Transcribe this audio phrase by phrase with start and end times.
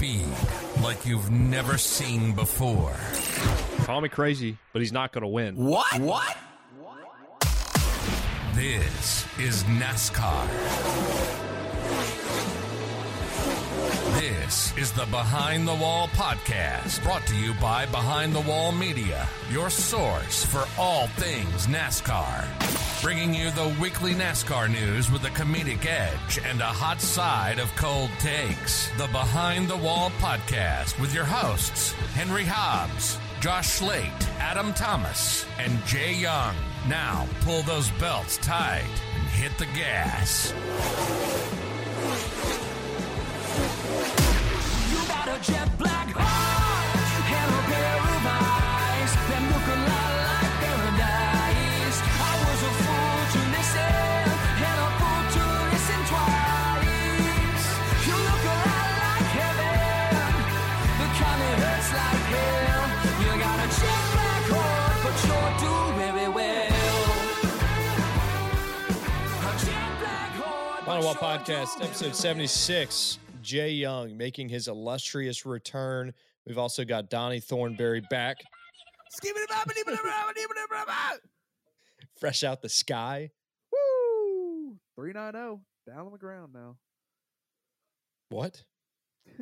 [0.00, 0.24] speed
[0.82, 2.96] like you've never seen before.
[3.84, 5.54] Call me crazy, but he's not going to win.
[5.56, 6.00] What?
[6.00, 6.38] What?
[8.54, 10.46] This is NASCAR.
[14.18, 19.28] This is the Behind the Wall podcast, brought to you by Behind the Wall Media,
[19.50, 22.89] your source for all things NASCAR.
[23.02, 27.74] Bringing you the weekly NASCAR news with a comedic edge and a hot side of
[27.74, 28.90] cold takes.
[28.98, 35.82] The Behind the Wall podcast with your hosts, Henry Hobbs, Josh Slate, Adam Thomas, and
[35.86, 36.54] Jay Young.
[36.90, 38.84] Now, pull those belts tight
[39.14, 40.52] and hit the gas.
[44.90, 46.49] You got a jet black heart
[71.14, 71.46] heart.
[71.46, 73.18] Final Wall but sure Podcast, episode 76.
[73.42, 76.12] Jay Young making his illustrious return.
[76.46, 78.36] We've also got Donnie Thornberry back,
[82.18, 83.30] fresh out the sky.
[83.72, 84.76] Woo!
[84.96, 86.76] 390 down on the ground now.
[88.28, 88.62] What?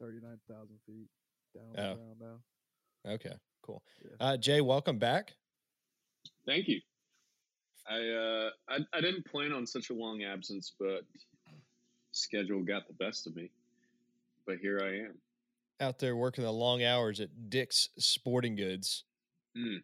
[0.00, 1.08] 39,000 feet
[1.54, 1.88] down on Oh.
[1.90, 3.12] the ground now.
[3.12, 3.82] Okay, cool.
[4.04, 4.10] Yeah.
[4.20, 5.32] Uh, Jay, welcome back.
[6.46, 6.80] Thank you.
[7.88, 11.02] I, uh, I I didn't plan on such a long absence, but
[12.12, 13.50] schedule got the best of me.
[14.46, 15.14] But here I am.
[15.80, 19.04] Out there working the long hours at Dick's Sporting Goods,
[19.56, 19.82] Mm.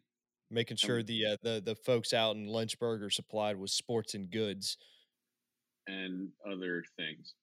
[0.51, 4.31] making sure the uh, the the folks out in Lynchburg are supplied with sports and
[4.31, 4.77] goods.
[5.89, 7.35] And other things.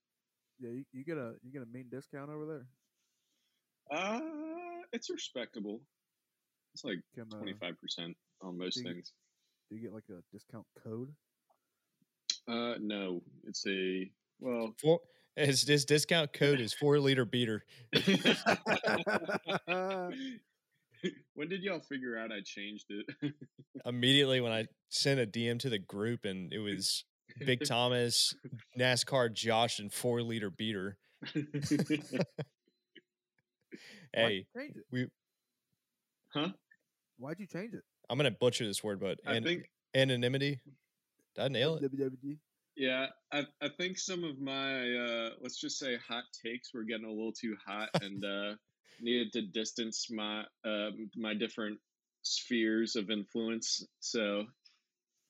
[0.60, 2.66] Yeah, you, you get a you get a mean discount over there.
[3.98, 4.20] Uh,
[4.92, 5.82] it's respectable.
[6.74, 9.12] It's like uh, twenty five percent on most you- things.
[9.74, 11.10] Do you get like a discount code?
[12.48, 14.08] Uh, no, it's a
[14.40, 14.76] well.
[14.80, 15.00] Four,
[15.36, 17.64] his, his discount code is four liter beater.
[21.34, 23.34] when did y'all figure out I changed it?
[23.86, 27.04] Immediately when I sent a DM to the group and it was
[27.44, 28.36] Big Thomas,
[28.80, 31.00] NASCAR Josh, and four liter beater.
[34.14, 34.84] Hey, change it?
[34.92, 35.08] we
[36.32, 36.50] huh?
[37.18, 37.82] Why'd you change it?
[38.10, 40.60] I'm gonna butcher this word, but I think anonymity.
[41.36, 41.84] Did I nail it?
[41.84, 42.38] WWD.
[42.76, 47.06] Yeah, I I think some of my uh let's just say hot takes were getting
[47.06, 48.56] a little too hot and uh
[49.02, 51.80] needed to distance my uh my different
[52.24, 53.86] spheres of influence.
[54.00, 54.46] So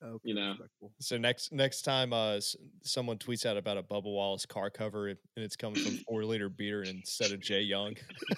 [0.03, 0.55] Okay, You know.
[0.99, 2.39] So next next time uh
[2.83, 6.49] someone tweets out about a Bubba Wallace car cover and it's coming from four liter
[6.49, 7.95] beater instead of Jay Young.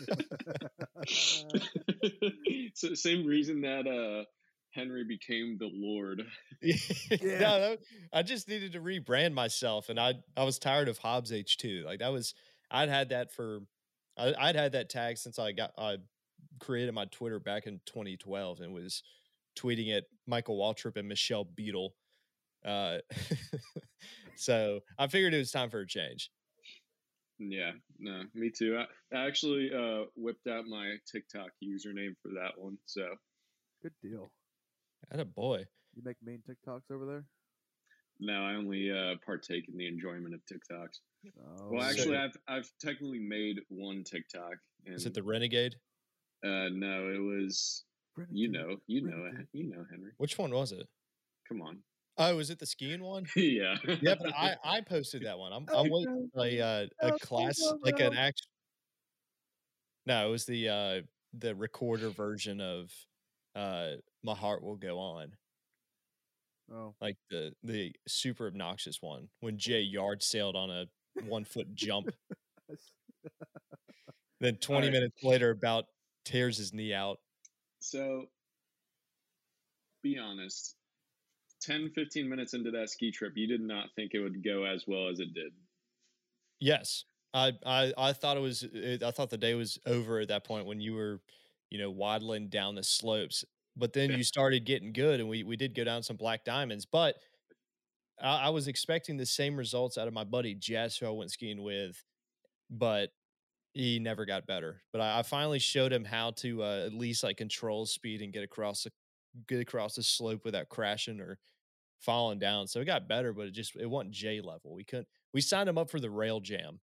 [2.76, 4.26] so same reason that uh
[4.72, 6.22] Henry became the Lord.
[6.62, 6.76] yeah,
[7.10, 7.40] Yeah.
[7.40, 7.80] no, that-
[8.12, 11.84] I just needed to rebrand myself, and I I was tired of Hobbs H two.
[11.86, 12.34] Like that was
[12.70, 13.60] I'd had that for
[14.18, 15.98] I, I'd had that tag since I got I
[16.60, 19.02] created my Twitter back in 2012 and was
[19.56, 21.94] tweeting at Michael Waltrip and Michelle Beadle.
[22.66, 22.98] Uh,
[24.36, 26.30] so I figured it was time for a change.
[27.38, 28.78] Yeah, no, me too.
[28.78, 32.78] I, I actually uh whipped out my TikTok username for that one.
[32.86, 33.08] So
[33.84, 34.32] Good deal.
[35.12, 35.66] At a boy.
[35.96, 37.26] You make main TikToks over there?
[38.22, 41.00] No, I only uh partake in the enjoyment of TikToks.
[41.38, 44.54] Oh, Well, So- actually, I've I've technically made one TikTok,
[44.86, 45.76] and Is it the Renegade?
[46.44, 47.84] uh, no, it was
[48.32, 49.48] you know you know Renegade.
[49.54, 50.12] you know Henry.
[50.18, 50.88] Which one was it?
[51.48, 51.80] Come on,
[52.18, 53.26] Oh, was it the skiing one?
[53.36, 55.52] yeah, Yeah, but I I posted that one.
[55.54, 58.20] I'm I'm waiting a uh, a class like an no.
[58.20, 58.42] act.
[60.06, 61.02] No, it was the uh
[61.38, 62.92] the recorder version of
[63.56, 63.92] uh
[64.24, 65.32] My Heart Will Go On,
[66.72, 70.86] Oh, like the the super obnoxious one when Jay Yard sailed on a
[71.28, 72.10] one foot jump.
[74.42, 74.94] Then 20 right.
[74.94, 75.86] minutes later, about
[76.26, 77.20] tears his knee out.
[77.86, 78.26] So,
[80.02, 80.76] be honest.
[81.62, 84.86] 10, 15 minutes into that ski trip, you did not think it would go as
[84.88, 85.52] well as it did.
[86.60, 88.64] Yes, I I I thought it was.
[88.64, 91.22] It, I thought the day was over at that point when you were,
[91.70, 93.46] you know, waddling down the slopes.
[93.76, 96.86] But then you started getting good, and we we did go down some black diamonds.
[96.86, 97.16] But
[98.22, 101.32] I, I was expecting the same results out of my buddy Jess, who I went
[101.32, 102.04] skiing with,
[102.70, 103.10] but
[103.76, 104.82] he never got better.
[104.92, 108.34] But I, I finally showed him how to uh, at least like control speed and
[108.34, 108.92] get across the
[109.48, 111.38] get across the slope without crashing or
[112.00, 112.68] falling down.
[112.68, 114.74] So it got better, but it just it wasn't J level.
[114.74, 115.08] We couldn't.
[115.34, 116.80] We signed him up for the rail jam.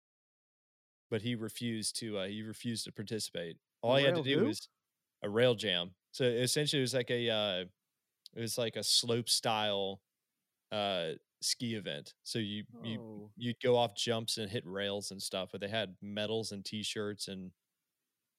[1.11, 2.19] but he refused to.
[2.19, 3.57] Uh, he refused to participate.
[3.83, 4.47] All he had to do who?
[4.47, 4.69] was
[5.23, 5.93] a rail jam.
[6.13, 7.65] So essentially, it was like a uh,
[8.35, 10.01] it was like a slope style
[10.73, 12.15] uh, ski event.
[12.23, 15.69] So you you Oh, you'd go off jumps and hit rails and stuff, but they
[15.69, 17.51] had medals and T-shirts and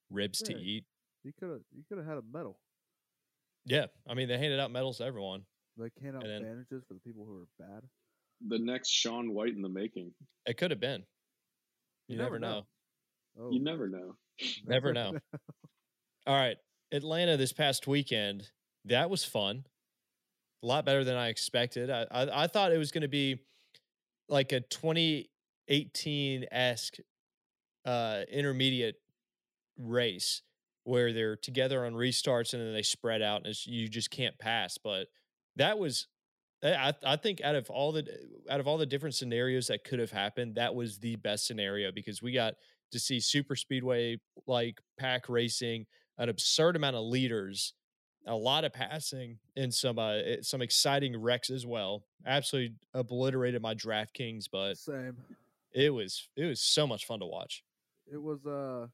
[0.10, 0.86] ribs to eat.
[1.24, 2.60] you could have you could have had a medal.
[3.66, 5.44] Yeah, I mean they handed out medals to everyone.
[5.78, 7.84] Like hand out And then- bandages for the people who are bad.
[8.48, 10.13] The next Shaun White in the making.
[10.46, 11.04] It could have been.
[12.07, 12.66] You, never, know.
[13.38, 14.16] Oh, You never know.
[14.66, 15.18] Never know.
[16.25, 16.56] All right,
[16.94, 18.50] Atlanta this past weekend.
[18.86, 19.66] That was fun.
[20.64, 21.90] A lot better than I expected.
[21.90, 23.40] I I, I thought it was going to be
[24.28, 26.98] like a 2018 esque
[27.86, 28.96] uh, intermediate
[29.78, 30.42] race
[30.84, 34.78] where they're together on restarts and then they spread out and you just can't pass.
[34.78, 35.08] But
[35.56, 36.08] that was,
[36.64, 38.08] I I I think out of all the
[38.50, 41.92] out of all the different scenarios that could have happened, that was the best scenario
[41.92, 42.56] because we got
[42.92, 44.18] to see super speedway
[44.48, 45.86] like pack racing,
[46.18, 47.74] an absurd amount of leaders,
[48.25, 52.04] a lot of passing, and some uh, eh, some exciting wrecks as well.
[52.25, 55.18] Absolutely obliterated my DraftKings, but Same.
[55.74, 57.63] it was it was so much fun to watch.
[58.12, 58.88] It was uh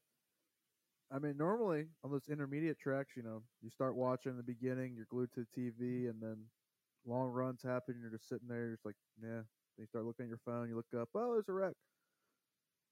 [1.12, 4.94] I mean normally on those intermediate tracks, you know, you start watching in the beginning,
[4.94, 6.36] you're glued to the TV and then
[7.06, 9.42] long runs happen, you're just sitting there, you're just like, yeah.
[9.76, 11.74] Then you start looking at your phone, you look up, oh, there's a wreck.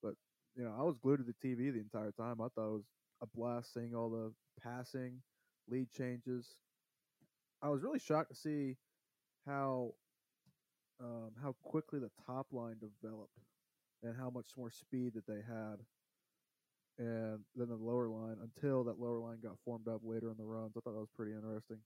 [0.02, 0.14] But
[0.56, 2.40] you know, I was glued to the TV the entire time.
[2.40, 2.84] I thought it was
[3.22, 4.32] a blast seeing all the
[4.62, 5.20] passing,
[5.68, 6.56] lead changes.
[7.62, 8.76] I was really shocked to see
[9.46, 9.94] how
[11.00, 13.38] um, how quickly the top line developed
[14.02, 15.78] and how much more speed that they had
[16.98, 20.44] and then the lower line until that lower line got formed up later in the
[20.44, 20.72] runs.
[20.76, 21.78] I thought that was pretty interesting.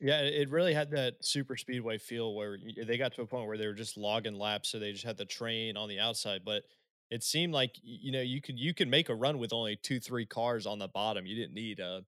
[0.00, 2.56] Yeah, it really had that super speedway feel where
[2.86, 5.16] they got to a point where they were just logging laps, so they just had
[5.16, 6.42] the train on the outside.
[6.44, 6.62] But
[7.10, 10.00] it seemed like you know you could you could make a run with only two
[10.00, 11.26] three cars on the bottom.
[11.26, 12.02] You didn't need uh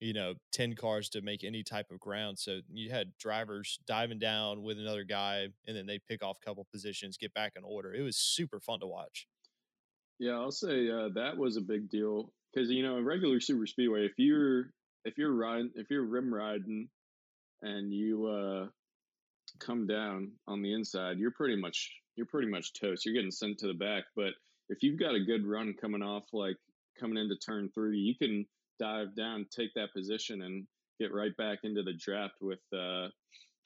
[0.00, 2.38] you know ten cars to make any type of ground.
[2.38, 6.44] So you had drivers diving down with another guy, and then they'd pick off a
[6.44, 7.94] couple positions, get back in order.
[7.94, 9.26] It was super fun to watch.
[10.18, 13.66] Yeah, I'll say uh, that was a big deal because you know, in regular super
[13.66, 14.70] speedway, if you're
[15.04, 16.88] if you're riding if you're rim riding
[17.62, 18.66] and you uh,
[19.58, 23.04] come down on the inside, you're pretty much you're pretty much toast.
[23.04, 24.04] You're getting sent to the back.
[24.16, 24.34] But
[24.68, 26.56] if you've got a good run coming off, like
[26.98, 28.46] coming into turn three, you can
[28.78, 30.66] dive down, take that position, and
[31.00, 33.08] get right back into the draft with uh,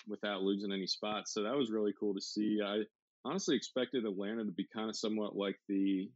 [0.09, 1.33] without losing any spots.
[1.33, 2.61] So that was really cool to see.
[2.65, 2.83] I
[3.25, 6.11] honestly expected Atlanta to be kind of somewhat like the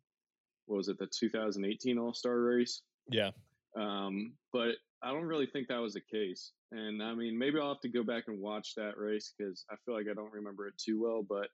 [0.67, 3.31] what was it the 2018 All Star race, Yeah,
[3.76, 6.52] um, but I don't really think that was the case.
[6.70, 9.75] And I mean, maybe I'll have to go back and watch that race because I
[9.85, 11.25] feel like I don't remember it too well.
[11.28, 11.49] But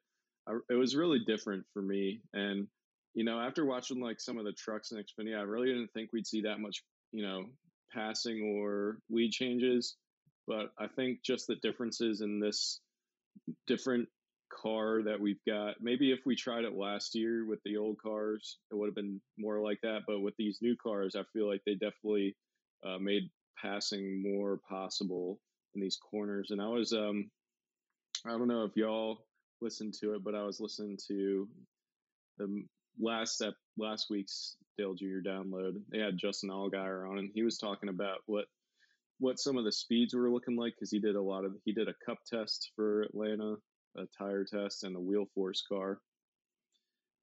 [0.48, 2.20] I, it was really different for me.
[2.32, 2.66] And
[3.14, 6.12] you know, after watching like some of the trucks in Xfinity, I really didn't think
[6.12, 7.46] we'd see that much, you know,
[7.92, 9.96] passing or lead changes.
[10.46, 12.80] But I think just the differences in this
[13.66, 14.08] different
[14.50, 15.76] car that we've got.
[15.80, 19.20] Maybe if we tried it last year with the old cars, it would have been
[19.38, 20.02] more like that.
[20.06, 22.36] But with these new cars, I feel like they definitely
[22.86, 23.30] uh, made
[23.60, 25.40] passing more possible
[25.74, 26.50] in these corners.
[26.50, 27.30] And I was, um,
[28.26, 29.26] I don't know if y'all
[29.60, 31.48] listened to it, but I was listening to
[32.38, 32.64] the
[33.00, 35.26] last step last week's Dale Jr.
[35.26, 35.74] download.
[35.90, 38.46] They had Justin Allgaier on, and he was talking about what
[39.20, 41.72] what some of the speeds were looking like because he did a lot of he
[41.72, 43.56] did a cup test for Atlanta,
[43.96, 45.98] a tire test, and a wheel force car.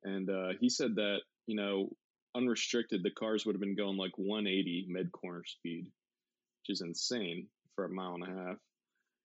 [0.03, 1.89] And uh, he said that you know
[2.35, 7.47] unrestricted the cars would have been going like 180 mid corner speed, which is insane
[7.75, 8.57] for a mile and a half.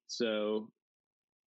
[0.07, 0.71] So,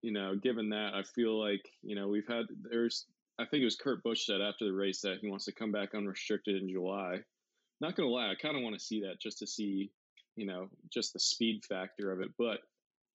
[0.01, 3.05] you know, given that, I feel like you know we've had there's
[3.39, 5.71] I think it was Kurt Busch said after the race that he wants to come
[5.71, 7.19] back unrestricted in July.
[7.79, 9.91] Not gonna lie, I kind of want to see that just to see,
[10.35, 12.29] you know, just the speed factor of it.
[12.37, 12.59] But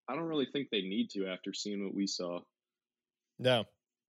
[0.09, 2.41] I don't really think they need to after seeing what we saw.
[3.39, 3.65] no,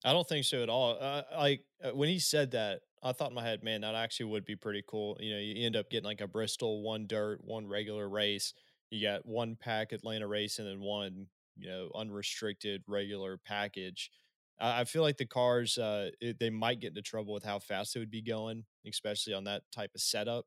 [0.04, 0.96] I don't think so at all.
[1.00, 4.26] Uh, like uh, when he said that, I thought in my head, man, that actually
[4.26, 5.16] would be pretty cool.
[5.20, 8.54] You know, you end up getting like a Bristol, one dirt, one regular race.
[8.90, 14.10] You got one pack Atlanta race and then one, you know, unrestricted regular package.
[14.58, 17.94] I feel like the cars, uh, it, they might get into trouble with how fast
[17.94, 20.46] it would be going, especially on that type of setup.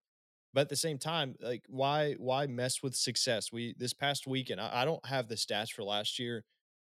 [0.54, 3.52] But at the same time, like why why mess with success?
[3.52, 6.44] We this past weekend, I, I don't have the stats for last year,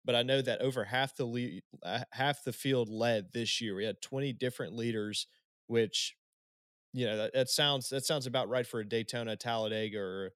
[0.05, 1.63] but I know that over half the lead,
[2.11, 3.75] half the field led this year.
[3.75, 5.25] We had twenty different leaders,
[5.65, 6.15] which
[6.93, 10.33] you know that, that sounds that sounds about right for a Daytona, Talladega, or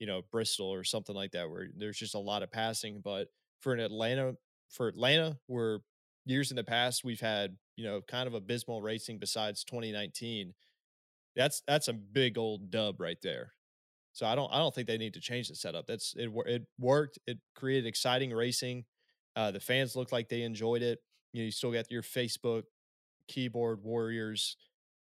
[0.00, 3.02] you know Bristol or something like that, where there's just a lot of passing.
[3.04, 3.28] But
[3.60, 4.34] for an Atlanta,
[4.70, 5.80] for Atlanta, where
[6.26, 10.54] years in the past we've had you know kind of abysmal racing besides 2019
[11.36, 13.52] that's that's a big old dub right there.
[14.12, 15.86] So i don't i don't think they need to change the setup.
[15.86, 18.84] That's it it worked it created exciting racing
[19.36, 20.98] uh the fans looked like they enjoyed it.
[21.32, 22.64] You know you still got your facebook
[23.28, 24.56] keyboard warriors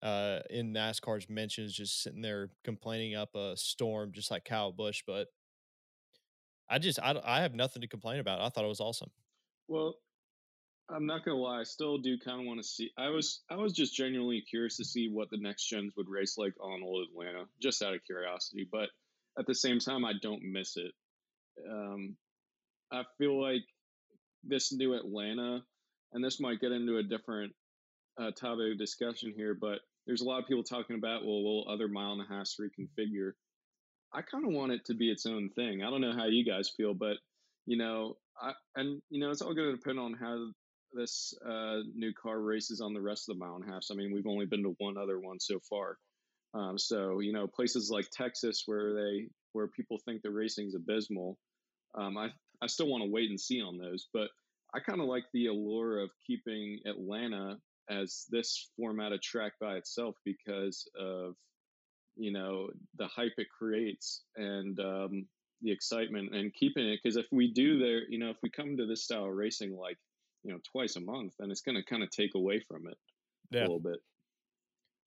[0.06, 5.02] uh in nascar's mentions just sitting there complaining up a storm just like kyle busch
[5.08, 5.28] but
[6.70, 9.10] i just i, I have nothing to complain about i thought it was awesome
[9.68, 9.96] Well,
[10.90, 11.62] I'm not gonna lie.
[11.62, 12.92] I still do kind of want to see.
[12.98, 16.38] I was I was just genuinely curious to see what the next gens would race
[16.38, 18.68] like on Old Atlanta, just out of curiosity.
[18.72, 18.90] But
[19.40, 20.92] at the same time, I don't miss it.
[21.70, 22.16] Um,
[22.92, 23.64] I feel like
[24.44, 25.64] this new Atlanta,
[26.14, 27.54] and this might get into a different
[28.20, 31.88] uh, topic discussion here, but there's a lot of people talking about well, will other
[31.88, 33.32] mile and a half reconfigure?
[34.14, 35.84] I kind of want it to be its own thing.
[35.84, 37.18] I don't know how you guys feel, but
[37.66, 40.48] you know, I, and you know, it's all going to depend on how
[40.94, 43.84] this uh, new car races on the rest of the mile and a half.
[43.92, 45.98] I mean, we've only been to one other one so far.
[46.54, 51.38] Um, so you know, places like Texas where they where people think the racing's abysmal,
[51.96, 52.30] um, I
[52.62, 54.08] I still want to wait and see on those.
[54.14, 54.30] But
[54.74, 57.58] I kind of like the allure of keeping Atlanta
[57.89, 61.36] as this format of track by itself because of
[62.15, 65.25] you know the hype it creates and um,
[65.62, 68.77] the excitement and keeping it because if we do there you know if we come
[68.77, 69.98] to this style of racing like
[70.44, 72.98] you know twice a month then it's going to kind of take away from it
[73.54, 74.00] a little bit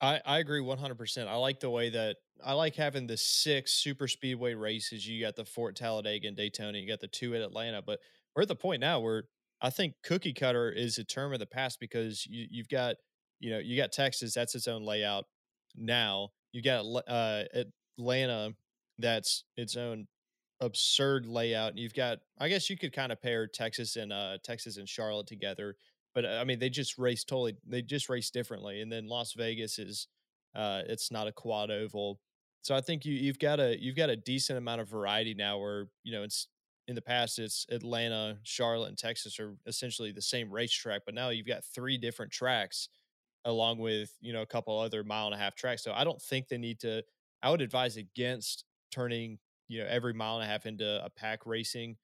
[0.00, 1.26] I, I agree 100%.
[1.26, 5.06] I like the way that I like having the six super speedway races.
[5.06, 7.99] You got the Fort Talladega and Daytona, you got the two at Atlanta, but
[8.35, 9.25] we're at the point now where
[9.60, 12.96] I think cookie cutter is a term of the past because you, you've got,
[13.40, 15.24] you know, you got Texas, that's its own layout
[15.76, 16.28] now.
[16.52, 17.44] You got uh,
[17.98, 18.54] Atlanta,
[18.98, 20.06] that's its own
[20.60, 21.70] absurd layout.
[21.70, 24.88] And you've got, I guess you could kind of pair Texas and uh, Texas and
[24.88, 25.76] Charlotte together
[26.18, 27.56] but uh, I mean, they just race totally.
[27.64, 28.80] They just race differently.
[28.80, 30.08] And then Las Vegas is,
[30.52, 32.18] uh, it's not a quad oval.
[32.62, 35.58] So I think you you've got a you've got a decent amount of variety now.
[35.58, 36.48] Where you know it's
[36.88, 41.30] in the past it's Atlanta, Charlotte, and Texas are essentially the same racetrack, but now
[41.30, 42.88] you've got three different tracks
[43.45, 45.85] along with you know a couple other mile and a half tracks.
[45.85, 47.02] So I don't think they need to.
[47.42, 51.47] I would advise against turning you know every mile and a half into a pack
[51.47, 51.97] racing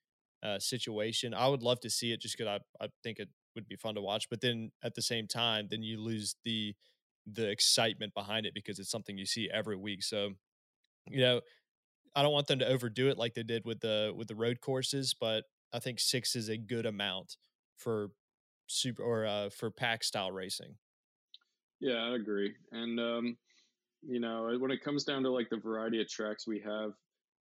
[0.42, 1.34] uh, situation.
[1.34, 3.94] I would love to see it just because I I think it would be fun
[3.96, 4.28] to watch.
[4.30, 6.74] But then at the same time, then you lose the
[7.26, 10.02] the excitement behind it because it's something you see every week.
[10.02, 10.32] So,
[11.08, 11.40] you know,
[12.16, 14.60] I don't want them to overdo it like they did with the with the road
[14.60, 17.36] courses, but I think six is a good amount
[17.76, 18.10] for
[18.66, 20.76] super or uh, for pack style racing.
[21.80, 23.36] yeah i agree and um,
[24.02, 26.92] you know when it comes down to like the variety of tracks we have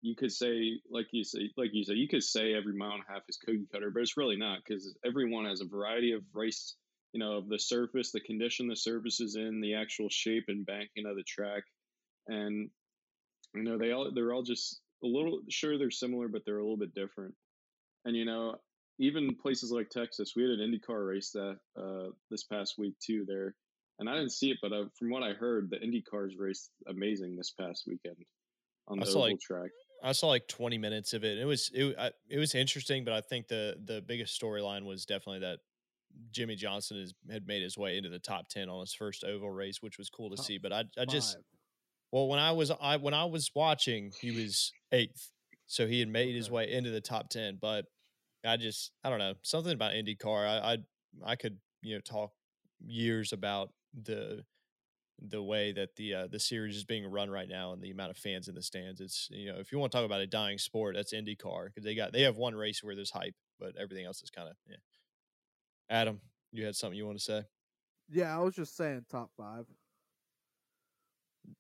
[0.03, 3.03] you could say like you say like you say you could say every mile and
[3.09, 6.23] a half is cookie cutter but it's really not because everyone has a variety of
[6.33, 6.77] race
[7.13, 10.65] you know of the surface the condition the surface is in the actual shape and
[10.65, 11.65] banking of the track
[12.29, 12.71] and
[13.55, 16.63] you know they all they're all just a little sure they're similar but they're a
[16.63, 17.35] little bit different
[18.05, 18.55] and you know
[18.99, 23.25] even places like texas we had an indycar race that uh this past week too
[23.27, 23.55] there
[23.99, 27.37] and i didn't see it but uh, from what i heard the indycars raced amazing
[27.37, 28.17] this past weekend
[28.89, 29.71] on the oval like, track
[30.03, 31.37] I saw like 20 minutes of it.
[31.37, 35.05] It was it I, it was interesting, but I think the the biggest storyline was
[35.05, 35.59] definitely that
[36.33, 39.51] Jimmie Johnson is, had made his way into the top 10 on his first oval
[39.51, 40.59] race, which was cool to Top see.
[40.59, 41.45] But I I just Five.
[42.13, 45.31] Well, when I was I when I was watching, he was eighth,
[45.67, 47.59] so he had made his way into the top ten.
[47.61, 47.85] But
[48.45, 50.47] I just I don't know something about IndyCar.
[50.47, 50.79] I I,
[51.25, 52.33] I could you know talk
[52.85, 54.43] years about the
[55.29, 58.11] the way that the uh, the series is being run right now and the amount
[58.11, 59.01] of fans in the stands.
[59.01, 61.85] It's you know if you want to talk about a dying sport, that's IndyCar because
[61.85, 64.57] they got they have one race where there's hype, but everything else is kind of
[64.69, 64.77] yeah.
[65.91, 66.21] Adam,
[66.53, 67.43] you had something you want to say?
[68.09, 69.67] Yeah, I was just saying top five.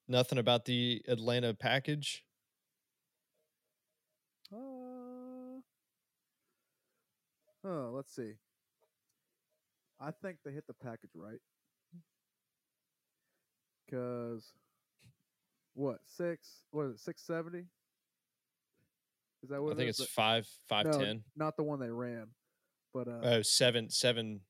[0.09, 2.25] Nothing about the Atlanta package.
[4.53, 5.61] Uh,
[7.65, 8.33] oh, let's see.
[10.01, 11.41] I think they hit the package right.
[13.91, 14.53] Cause
[15.75, 16.63] what six?
[16.71, 17.01] What is it?
[17.01, 17.65] Six seventy?
[19.43, 20.01] Is that what I it think is?
[20.01, 21.23] it's five five no, ten.
[21.37, 22.27] Not the one they ran,
[22.93, 24.41] but uh, Oh, seven, seven.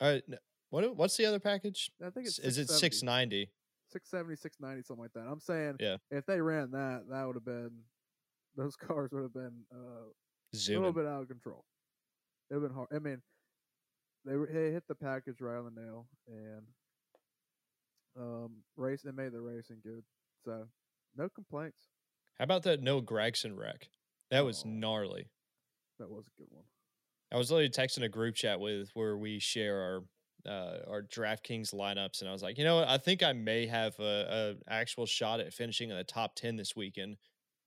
[0.00, 0.38] Uh, n-
[0.70, 0.96] what?
[0.96, 1.90] What's the other package?
[2.04, 3.50] I think it's Is it six ninety?
[3.90, 5.30] 670, 690, something like that.
[5.30, 5.96] I'm saying, Yeah.
[6.10, 7.70] if they ran that, that would have been
[8.56, 11.64] those cars would have been uh, a little bit out of control.
[12.50, 12.88] It would have been hard.
[12.94, 13.22] I mean,
[14.24, 16.62] they, were- they hit the package right on the nail and
[18.18, 19.02] um, race.
[19.02, 20.02] They made the racing good,
[20.44, 20.66] so
[21.16, 21.78] no complaints.
[22.38, 23.88] How about that Noah Gragson wreck?
[24.30, 24.68] That was Oh.
[24.68, 25.28] gnarly.
[25.98, 26.64] That was a good one.
[27.32, 30.00] I was literally texting a group chat with where we share our
[30.46, 32.88] uh, our DraftKings lineups, and I was like, you know what?
[32.88, 36.56] I think I may have a, a actual shot at finishing in the top ten
[36.56, 37.16] this weekend,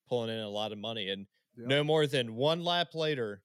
[0.08, 1.10] pulling in a lot of money.
[1.10, 1.68] And Yep.
[1.68, 3.44] no more than one lap later,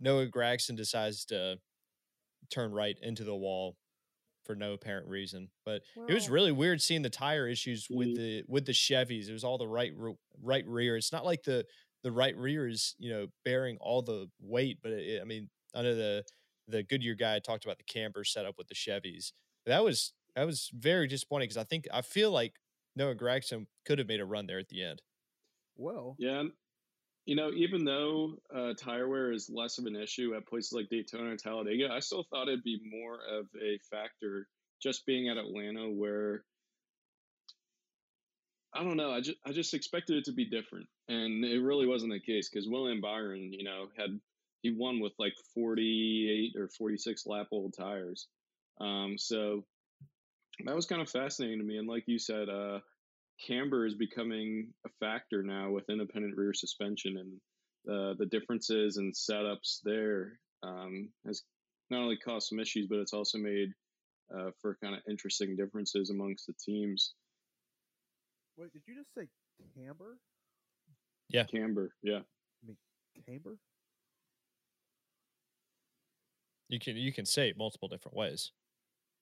[0.00, 1.60] Noah Gragson decides to
[2.50, 3.76] turn right into the wall
[4.44, 5.48] for no apparent reason.
[5.64, 9.28] But it was really weird seeing the tire issues with the with the Chevys.
[9.28, 9.92] It was all the right
[10.42, 10.96] right rear.
[10.96, 11.64] It's not like the
[12.02, 15.94] the right rear is you know bearing all the weight, but it, I mean, under
[15.94, 16.24] the
[16.68, 19.32] the Goodyear guy talked about the camber setup with the Chevys.
[19.66, 22.54] That was that was very disappointing because I think I feel like
[22.96, 25.02] Noah Gragson could have made a run there at the end.
[25.76, 26.52] Well, Yeah, and,
[27.24, 30.88] you know, even though uh, tire wear is less of an issue at places like
[30.88, 34.48] Daytona and Talladega, I still thought it'd be more of a factor
[34.82, 36.44] just being at Atlanta, where
[38.74, 39.12] I don't know.
[39.12, 42.48] I just I just expected it to be different, and it really wasn't the case
[42.48, 44.18] because William Byron, you know, had
[44.62, 48.28] he won with like forty eight or forty six lap old tires,
[48.80, 49.64] um, so
[50.64, 51.78] that was kind of fascinating to me.
[51.78, 52.80] And like you said, uh,
[53.46, 57.40] camber is becoming a factor now with independent rear suspension and
[57.88, 61.42] uh, the differences and setups there um, has
[61.90, 63.70] not only caused some issues, but it's also made
[64.34, 67.14] uh, for kind of interesting differences amongst the teams.
[68.56, 69.26] wait, did you just say
[69.76, 70.18] camber?
[71.28, 71.44] Yeah.
[71.44, 72.20] Camber, yeah.
[72.20, 72.76] I mean,
[73.26, 73.56] Camber?
[76.72, 78.50] You can you can say it multiple different ways,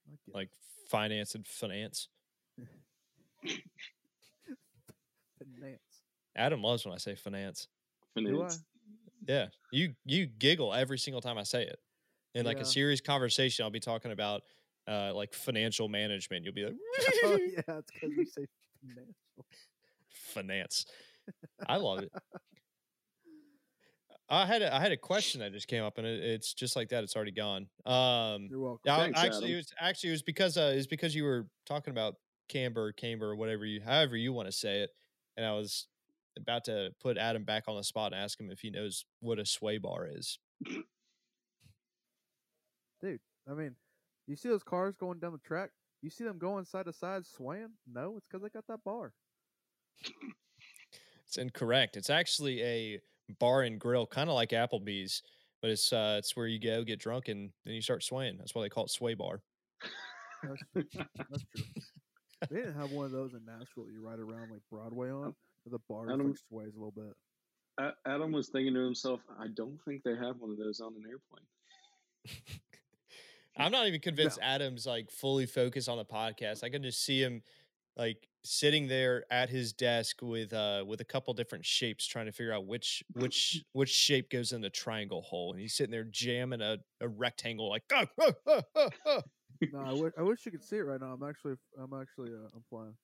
[0.09, 0.51] I like
[0.89, 2.09] finance and finance.
[5.39, 5.81] finance.
[6.37, 7.67] Adam loves when I say finance.
[8.15, 8.63] Finance.
[9.27, 11.81] Yeah, you you giggle every single time I say it.
[12.37, 12.63] In like Yeah.
[12.63, 14.43] a serious conversation, I'll be talking about
[14.87, 16.45] uh, like financial management.
[16.45, 16.77] You'll be like,
[17.25, 18.47] oh yeah, it's because we say
[18.81, 19.15] financial.
[20.11, 20.87] finance.
[21.69, 22.13] I love it.
[24.33, 26.77] I had a, I had a question that just came up, and it, it's just
[26.77, 27.03] like that.
[27.03, 27.67] It's already gone.
[27.85, 28.81] Um, You're welcome.
[28.85, 29.51] yeah, I- Thanks, actually, Adam.
[29.51, 32.15] it was actually it was because uh, it was because you were talking about
[32.49, 34.91] camber, camber, or whatever you, however you want to say it,
[35.37, 35.89] and I was
[36.39, 39.39] about to put Adam back on the spot and ask him if he knows what
[39.41, 40.39] a sway bar is.
[43.03, 43.75] Dude, I mean,
[44.27, 45.71] you see those cars going down the track?
[46.03, 47.71] You see them going side to side swaying?
[47.93, 49.13] No, it's because they got that bar.
[51.27, 51.97] It's incorrect.
[51.97, 53.01] It's actually a
[53.39, 55.23] bar and grill, kind of like Applebee's,
[55.63, 58.37] but it's uh, it's where you go get drunk and then you start swaying.
[58.39, 59.43] That's why they call it sway bar.
[60.43, 60.85] That's true.
[60.95, 61.65] That's true.
[62.51, 65.35] They didn't have one of those in Nashville that you ride around like Broadway on.
[65.67, 67.15] The bar Adam- like sways a little bit.
[68.07, 71.03] Adam was thinking to himself, I don't think they have one of those on an
[71.09, 72.61] airplane.
[73.57, 76.63] I'm not even convinced Adam's like fully focused on the podcast.
[76.65, 77.43] I can just see him
[78.01, 82.33] like sitting there at his desk with uh with a couple different shapes trying to
[82.33, 86.05] figure out which which which shape goes in the triangle hole and he's sitting there
[86.05, 89.21] jamming a, a rectangle like "Ah, ah, ah, ah, ah."
[89.73, 91.13] No, I wish I wish you could see it right now.
[91.13, 92.95] I'm actually I'm actually uh, I'm flying.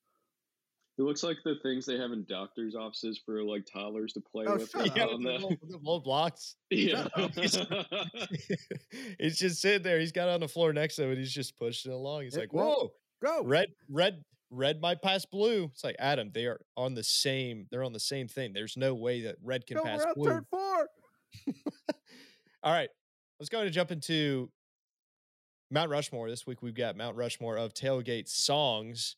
[0.98, 4.46] It looks like the things they have in doctors' offices for like toddlers to play
[4.48, 4.70] Oh, with.
[4.70, 7.06] shut yeah, on the the- little, the little blocks yeah.
[7.34, 7.58] He's-
[9.18, 11.32] he's just sitting there he's got it on the floor next to him and he's
[11.32, 13.44] just pushing it along he's It like won't- whoa Go.
[13.44, 17.82] red red red might pass blue it's like adam they are on the same they're
[17.82, 20.88] on the same thing there's no way that red can Go pass blue turn four.
[22.62, 22.88] all right
[23.40, 24.50] let's go ahead and jump into
[25.70, 29.16] mount rushmore this week we've got mount rushmore of tailgate songs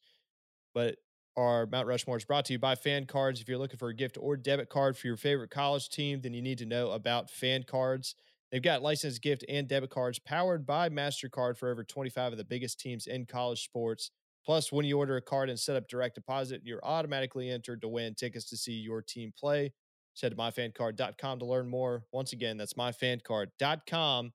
[0.74, 0.96] but
[1.36, 3.94] our mount rushmore is brought to you by fan cards if you're looking for a
[3.94, 7.30] gift or debit card for your favorite college team then you need to know about
[7.30, 8.14] fan cards
[8.50, 12.44] They've got licensed gift and debit cards powered by MasterCard for over 25 of the
[12.44, 14.10] biggest teams in college sports.
[14.44, 17.88] Plus, when you order a card and set up direct deposit, you're automatically entered to
[17.88, 19.72] win tickets to see your team play.
[20.14, 22.04] Just head to myfancard.com to learn more.
[22.12, 24.32] Once again, that's myfancard.com.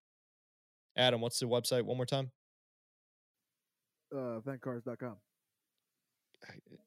[0.95, 2.31] Adam, what's the website one more time?
[4.13, 5.15] Uh, fancars.com.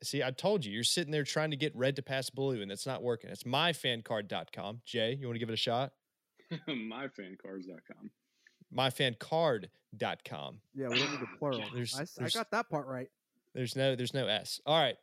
[0.02, 2.70] See, I told you, you're sitting there trying to get red to pass blue, and
[2.70, 3.30] it's not working.
[3.30, 4.82] It's myfancard.com.
[4.84, 5.92] Jay, you want to give it a shot?
[6.68, 8.10] myfancars.com.
[8.76, 9.68] Myfancard.com.
[10.74, 11.62] Yeah, we don't need the plural.
[11.74, 13.08] There's- I, s- I there's- got that part right.
[13.54, 14.60] There's no there's no S.
[14.66, 14.96] All right.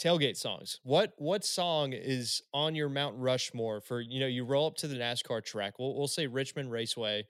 [0.00, 0.80] Tailgate songs.
[0.82, 4.88] What what song is on your Mount Rushmore for you know you roll up to
[4.88, 5.74] the NASCAR track.
[5.78, 7.24] We'll we'll say Richmond Raceway.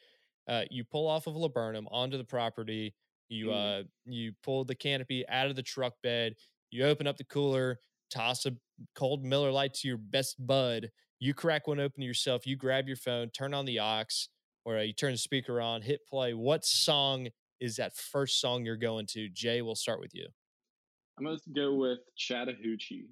[0.49, 2.95] Uh, you pull off of Laburnum onto the property.
[3.29, 3.81] You Mm.
[3.81, 6.35] uh you pull the canopy out of the truck bed.
[6.71, 7.79] You open up the cooler,
[8.11, 8.53] toss a
[8.95, 10.91] cold Miller Lite to your best bud.
[11.21, 12.47] You crack one open yourself.
[12.47, 14.05] You grab your phone, turn on the aux,
[14.65, 16.35] or uh, you turn the speaker on, hit play.
[16.35, 17.29] What song
[17.61, 19.29] is that first song you're going to?
[19.29, 20.27] Jay, we'll start with you.
[21.19, 23.07] I'm going to go with Chattahoochee.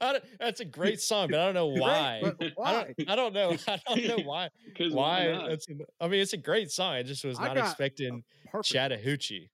[0.00, 2.22] I don't, that's a great song, but I don't know Great, why.
[2.40, 2.72] I why?
[2.96, 3.56] don't, I don't know.
[3.68, 4.48] I don't know why.
[4.78, 4.88] Why?
[5.32, 5.48] why?
[5.48, 5.68] That's.
[5.68, 6.92] an- I mean, it's a great song.
[6.94, 8.72] I just was not expecting Perfect.
[8.72, 9.50] Chattahoochee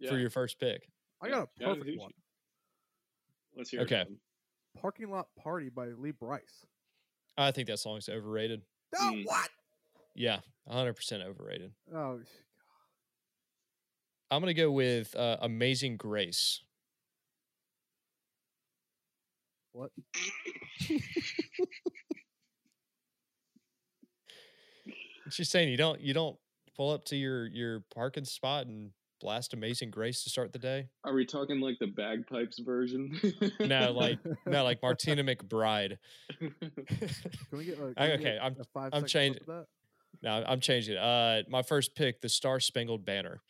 [0.00, 0.88] Yeah, for your first pick.
[1.22, 2.10] I got a perfect one.
[3.56, 3.96] Let's hear Okay.
[3.96, 4.00] it.
[4.02, 4.18] Adam.
[4.80, 6.66] Parking lot party by Lee Brice.
[7.36, 8.62] I think that song's overrated.
[8.98, 9.24] Oh, Mm.
[9.26, 9.50] what?
[10.14, 11.72] Yeah, 100% overrated.
[11.90, 12.26] Oh, God.
[14.30, 16.62] I'm gonna go with uh, "Amazing Grace."
[19.72, 19.90] what?
[25.30, 26.36] She's saying you don't you don't
[26.76, 28.90] pull up to your your parking spot and
[29.22, 30.88] blast "Amazing Grace" to start the day.
[31.04, 33.18] Are we talking like the bagpipes version?
[33.60, 35.96] No, like no, like Martina McBride.
[36.38, 36.54] Can
[37.52, 37.78] we get?
[37.80, 39.66] Uh, I- can we get okay, I'm- a five I'm changing- of?
[40.22, 40.98] No, I'm changing it.
[40.98, 43.40] Uh, my first pick, the Star Spangled Banner,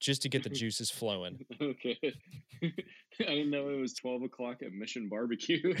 [0.00, 1.44] just to get the juices flowing.
[1.60, 1.98] okay.
[2.62, 2.70] I
[3.18, 5.74] didn't know it was twelve o'clock at Mission Barbecue.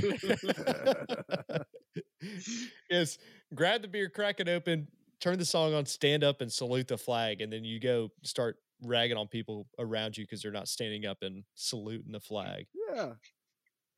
[2.90, 3.18] is
[3.54, 4.88] grab the beer, crack it open,
[5.20, 8.56] turn the song on, stand up and salute the flag, and then you go start
[8.82, 12.66] ragging on people around you because they're not standing up and saluting the flag.
[12.90, 13.12] Yeah.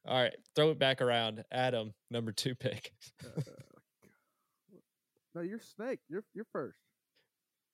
[0.07, 1.45] All right, throw it back around.
[1.51, 2.93] Adam, number two pick.
[3.25, 3.41] Uh,
[5.35, 6.01] no, you're Snake.
[6.09, 6.79] You're you're first.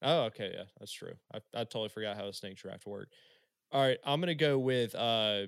[0.02, 1.12] Oh, okay, yeah, that's true.
[1.34, 3.12] I, I totally forgot how the snake draft worked.
[3.72, 5.46] All right, I'm gonna go with uh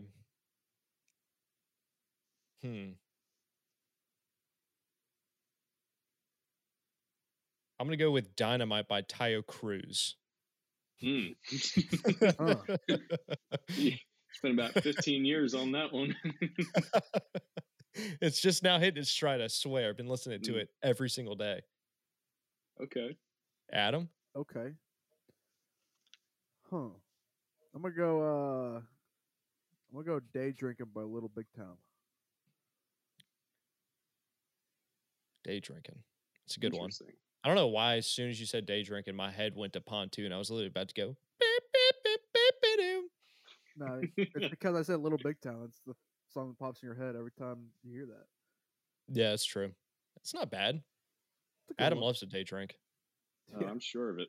[2.63, 2.91] hmm.
[7.79, 10.17] I'm gonna go with Dynamite by Taio Cruz.
[11.03, 11.33] Hmm.
[12.39, 12.55] Huh.
[14.43, 16.15] been about fifteen years on that one.
[18.21, 19.89] it's just now hitting its stride, I swear.
[19.91, 20.57] I've been listening to Mm.
[20.63, 21.61] it every single day.
[22.83, 23.17] okay.
[23.73, 24.09] Adam?
[24.37, 24.73] Okay.
[26.71, 26.89] Huh.
[27.75, 28.23] I'm gonna go.
[28.23, 28.85] uh I'm
[30.05, 31.77] gonna go day drinking by Little Big Town.
[35.45, 35.99] Day drinking.
[36.47, 36.91] It's a good one.
[37.45, 37.45] Interesting.
[37.45, 39.81] I don't know why as soon as you said day drinking, my head went to
[39.81, 40.33] pontoon.
[40.33, 43.09] I was literally about to go beep, beep, beep, beep, beep, doo.
[43.77, 45.63] No, it's because I said Little Big Town.
[45.65, 45.95] It's the
[46.33, 48.27] song that pops in your head every time you hear that.
[49.09, 49.73] Yeah, it's true.
[50.17, 50.83] It's not bad.
[51.69, 52.07] It's Adam one.
[52.07, 52.77] loves a day drink.
[53.55, 53.69] Oh, Yeah.
[53.69, 54.29] I'm sure of it.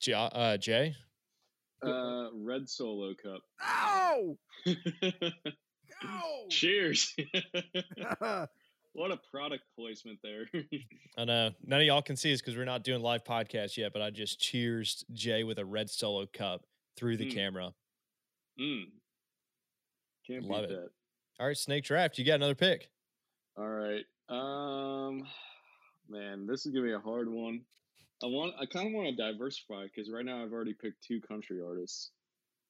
[0.00, 0.94] J- uh, Jay?
[1.82, 3.40] Uh, red solo cup.
[3.64, 4.36] Ow!
[6.04, 6.44] Ow!
[6.50, 7.14] Cheers.
[8.98, 10.48] What a product placement there.
[11.18, 13.92] I know none of y'all can see us because we're not doing live podcast yet,
[13.92, 16.64] but I just cheers Jay with a red solo cup
[16.96, 17.34] through the Mm.
[17.34, 17.74] camera.
[18.60, 18.84] mm.
[20.26, 20.80] Can't Love beat it.
[20.80, 20.90] that.
[21.40, 22.90] All right, Snake Draft, you got another pick.
[23.56, 24.04] All right.
[24.28, 25.26] Um,
[26.08, 27.64] man, this is gonna be a hard one.
[28.22, 28.54] I want.
[28.60, 32.10] I kind of want to diversify because right now I've already picked two country artists.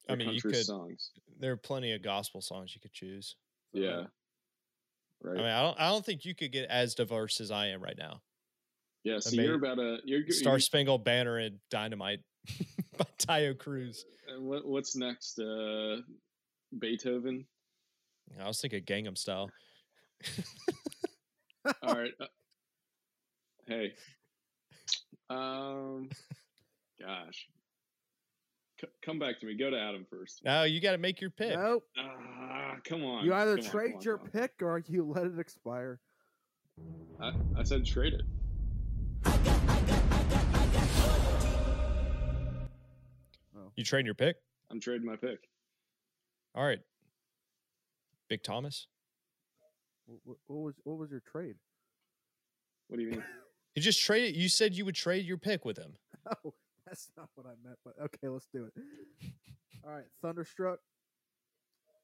[0.08, 1.10] I mean, you could- songs.
[1.38, 3.36] There are plenty of gospel songs you could choose.
[3.72, 4.04] Yeah.
[5.22, 5.38] Right.
[5.38, 7.82] I mean, I don't, I don't think you could get as diverse as I am
[7.82, 8.20] right now.
[9.04, 9.18] yeah.
[9.18, 9.98] So mean, you're about a.
[10.04, 12.20] You're, you're Star Spangled Banner and Dynamite
[12.96, 14.04] by Taio Cruz.
[14.30, 15.38] uh, what, what's next?
[15.40, 15.96] Uh,
[16.78, 17.46] Beethoven.
[18.40, 19.50] I was thinking Gangnam Style.
[21.82, 22.12] All right.
[22.20, 22.26] Uh,
[23.66, 23.92] hey.
[25.28, 26.08] Um.
[26.98, 27.48] Gosh.
[28.80, 29.54] C- come back to me.
[29.56, 30.42] Go to Adam first.
[30.44, 31.56] Now you got to make your pick.
[31.58, 31.84] Nope.
[31.98, 33.24] Ah, come on.
[33.24, 34.28] You either come trade come on, your on.
[34.28, 36.00] pick or you let it expire.
[37.20, 38.22] I, I said trade it.
[43.76, 44.36] You trading your pick?
[44.70, 45.48] I'm trading my pick.
[46.54, 46.80] All right.
[48.28, 48.88] Big Thomas.
[50.24, 51.54] What, what was what was your trade?
[52.88, 53.24] What do you mean?
[53.74, 54.34] You just traded.
[54.34, 55.92] You said you would trade your pick with him.
[56.44, 56.52] Oh,
[56.88, 57.78] that's not what I meant.
[57.84, 58.72] But okay, let's do it.
[59.84, 60.80] All right, Thunderstruck.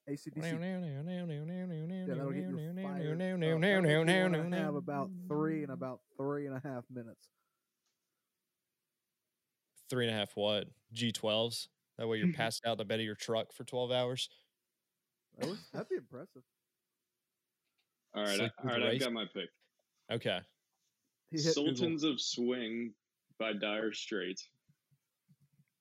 [0.08, 0.60] ACDC.
[2.08, 3.30] Yeah, that'll get you fired up.
[3.52, 7.28] Oh, that'll make you wanna have about three and about three and a half minutes.
[9.90, 10.68] Three and a half what?
[10.94, 11.68] G12s.
[11.98, 14.28] That way you're passed out the bed of your truck for 12 hours.
[15.38, 16.42] That was that'd be impressive.
[18.14, 19.50] All right, Sleep I, with all the right, I've got my pick.
[20.12, 20.40] Okay.
[21.30, 21.76] He hit Google.
[21.76, 22.92] Sultans of Swing
[23.38, 24.48] by Dire Straits.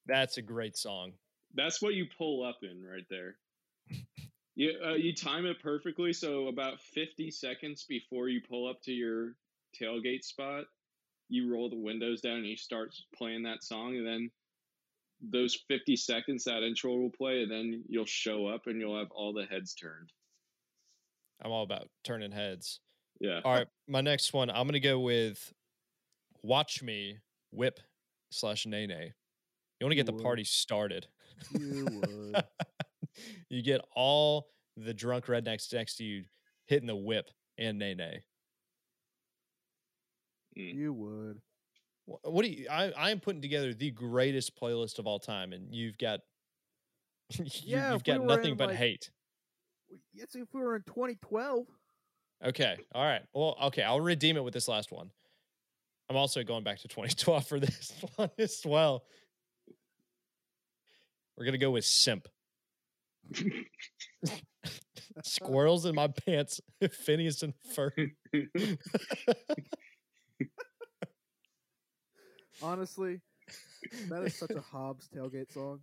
[0.05, 1.13] That's a great song.
[1.55, 3.35] That's what you pull up in right there.
[4.55, 8.91] You uh, you time it perfectly, so about fifty seconds before you pull up to
[8.91, 9.35] your
[9.79, 10.65] tailgate spot,
[11.29, 14.29] you roll the windows down and you start playing that song, and then
[15.21, 19.11] those fifty seconds that intro will play, and then you'll show up and you'll have
[19.11, 20.11] all the heads turned.
[21.41, 22.79] I'm all about turning heads.
[23.19, 23.41] Yeah.
[23.43, 23.67] All right.
[23.87, 25.53] My next one, I'm going to go with
[26.41, 27.19] Watch Me
[27.51, 27.79] Whip
[28.31, 29.13] slash Nene.
[29.83, 30.23] You want to get the would.
[30.23, 31.07] party started.
[31.51, 32.43] You would.
[33.49, 36.23] you get all the drunk rednecks next to you
[36.67, 38.21] hitting the whip and nay nay.
[40.57, 40.73] Mm.
[40.73, 41.41] You would.
[42.05, 42.67] What do you?
[42.71, 46.21] I I am putting together the greatest playlist of all time, and you've got
[47.33, 49.11] you, Yeah, you've if we got nothing in, but like- hate.
[50.13, 51.65] Yes, if we were in 2012.
[52.45, 53.23] Okay, all right.
[53.33, 55.11] Well, okay, I'll redeem it with this last one.
[56.09, 59.03] I'm also going back to 2012 for this one as well.
[61.37, 62.27] We're gonna go with simp.
[65.23, 66.59] Squirrels in my pants,
[66.91, 68.11] Phineas and Ferb.
[72.61, 73.21] Honestly,
[74.09, 75.81] that is such a Hobbs tailgate song.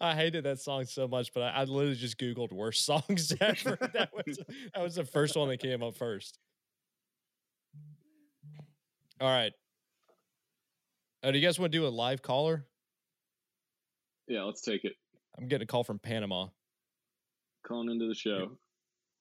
[0.00, 3.76] I hated that song so much, but I, I literally just Googled worst songs ever.
[3.92, 4.38] that was
[4.74, 6.38] that was the first one that came up first.
[9.20, 9.52] All right.
[11.22, 12.66] Uh, do you guys want to do a live caller?
[14.28, 14.92] Yeah, let's take it.
[15.38, 16.48] I'm getting a call from Panama.
[17.66, 18.56] Calling into the show.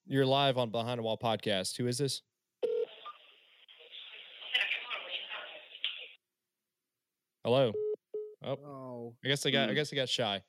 [0.08, 1.78] You're live on Behind the Wall podcast.
[1.78, 2.22] Who is this?
[7.44, 7.72] Hello.
[8.44, 9.66] Oh, Oh, I guess I got.
[9.66, 9.76] I Hmm.
[9.76, 10.44] guess I got shy.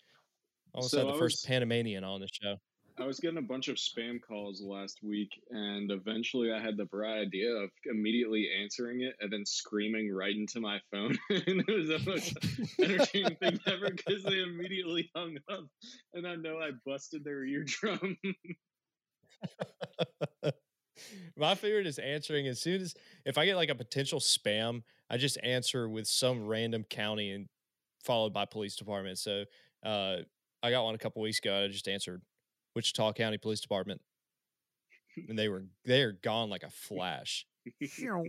[0.74, 2.60] Almost So had the I first was- Panamanian on the show.
[2.98, 6.86] I was getting a bunch of spam calls last week, and eventually I had the
[6.86, 11.18] bright idea of immediately answering it and then screaming right into my phone.
[11.30, 12.36] and it was the most
[12.80, 15.66] entertaining thing ever because they immediately hung up,
[16.14, 18.16] and I know I busted their eardrum.
[21.36, 22.94] My favorite is answering as soon as
[23.26, 27.48] if I get like a potential spam, I just answer with some random county and
[28.02, 29.18] followed by police department.
[29.18, 29.44] So
[29.84, 30.16] uh,
[30.62, 31.64] I got one a couple weeks ago.
[31.64, 32.22] I just answered
[32.76, 34.02] Wichita County Police Department,
[35.28, 37.46] and they were they are gone like a flash.
[38.06, 38.22] All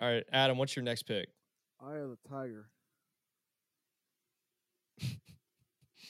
[0.00, 1.28] right, Adam, what's your next pick?
[1.82, 2.70] Eye of the Tiger.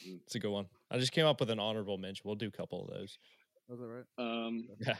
[0.03, 0.65] It's a good one.
[0.91, 2.23] I just came up with an honorable mention.
[2.25, 3.19] We'll do a couple of those.
[3.69, 4.05] Was that right?
[4.19, 4.95] um, Yeah.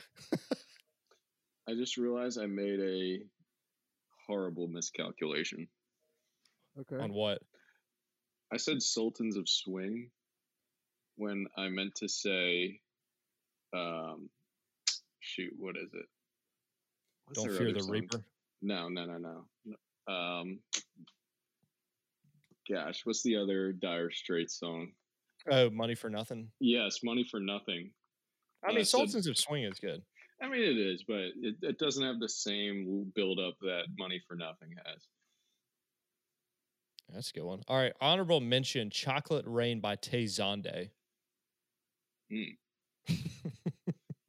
[1.67, 3.21] I just realized I made a
[4.27, 5.69] horrible miscalculation.
[6.79, 7.03] Okay.
[7.03, 7.39] On what?
[8.53, 10.11] I said Sultans of Swing
[11.21, 12.81] when I meant to say,
[13.77, 14.31] um,
[15.21, 16.07] shoot, what is it?
[17.27, 17.91] What's Don't fear the song?
[17.91, 18.25] Reaper.
[18.63, 20.13] No, no, no, no.
[20.13, 20.59] Um,
[22.71, 24.93] gosh, what's the other Dire Straits song?
[25.51, 26.49] Oh, money for nothing.
[26.59, 27.91] Yes, Money for Nothing.
[28.65, 30.03] I Uh, mean, so- Sultans of Swing is good.
[30.43, 34.23] I mean, it is, but it, it doesn't have the same build up that Money
[34.27, 35.07] for Nothing has.
[37.13, 37.61] That's a good one.
[37.69, 40.91] All right, honorable mention: "Chocolate Rain" by Tay Zonday.
[42.33, 42.57] Mm.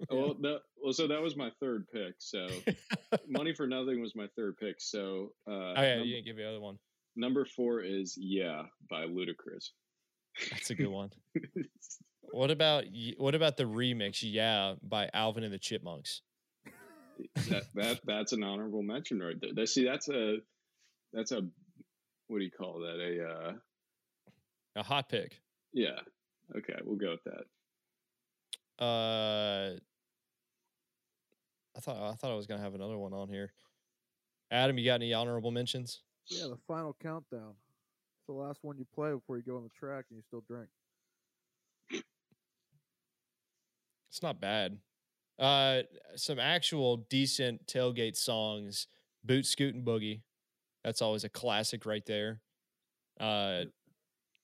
[0.09, 2.15] Well, that, well, so that was my third pick.
[2.17, 2.49] So
[3.29, 4.75] Money for Nothing was my third pick.
[4.79, 6.77] So uh, Oh yeah, num- you didn't give the other one.
[7.15, 9.69] number four is Yeah by Ludacris.
[10.49, 11.11] That's a good one.
[12.33, 12.85] What about
[13.17, 14.19] what about the remix?
[14.21, 16.21] Yeah, by Alvin and the Chipmunks.
[17.49, 19.51] that that that's an honorable mention right there.
[19.53, 20.37] That, see, that's a
[21.11, 21.41] that's a
[22.27, 22.99] what do you call that?
[22.99, 23.53] A uh,
[24.77, 25.41] A hot pick.
[25.73, 25.99] yeah.
[26.55, 27.43] Okay, we'll go with that.
[28.81, 29.75] Uh,
[31.77, 33.53] I thought I thought I was gonna have another one on here.
[34.49, 36.01] Adam, you got any honorable mentions?
[36.27, 37.53] Yeah, the final countdown.
[38.17, 40.43] It's the last one you play before you go on the track and you still
[40.47, 40.67] drink.
[44.09, 44.77] It's not bad.
[45.39, 45.83] Uh,
[46.15, 48.87] some actual decent tailgate songs.
[49.23, 50.21] Boot Scoot and Boogie.
[50.83, 52.41] That's always a classic right there.
[53.19, 53.65] Uh,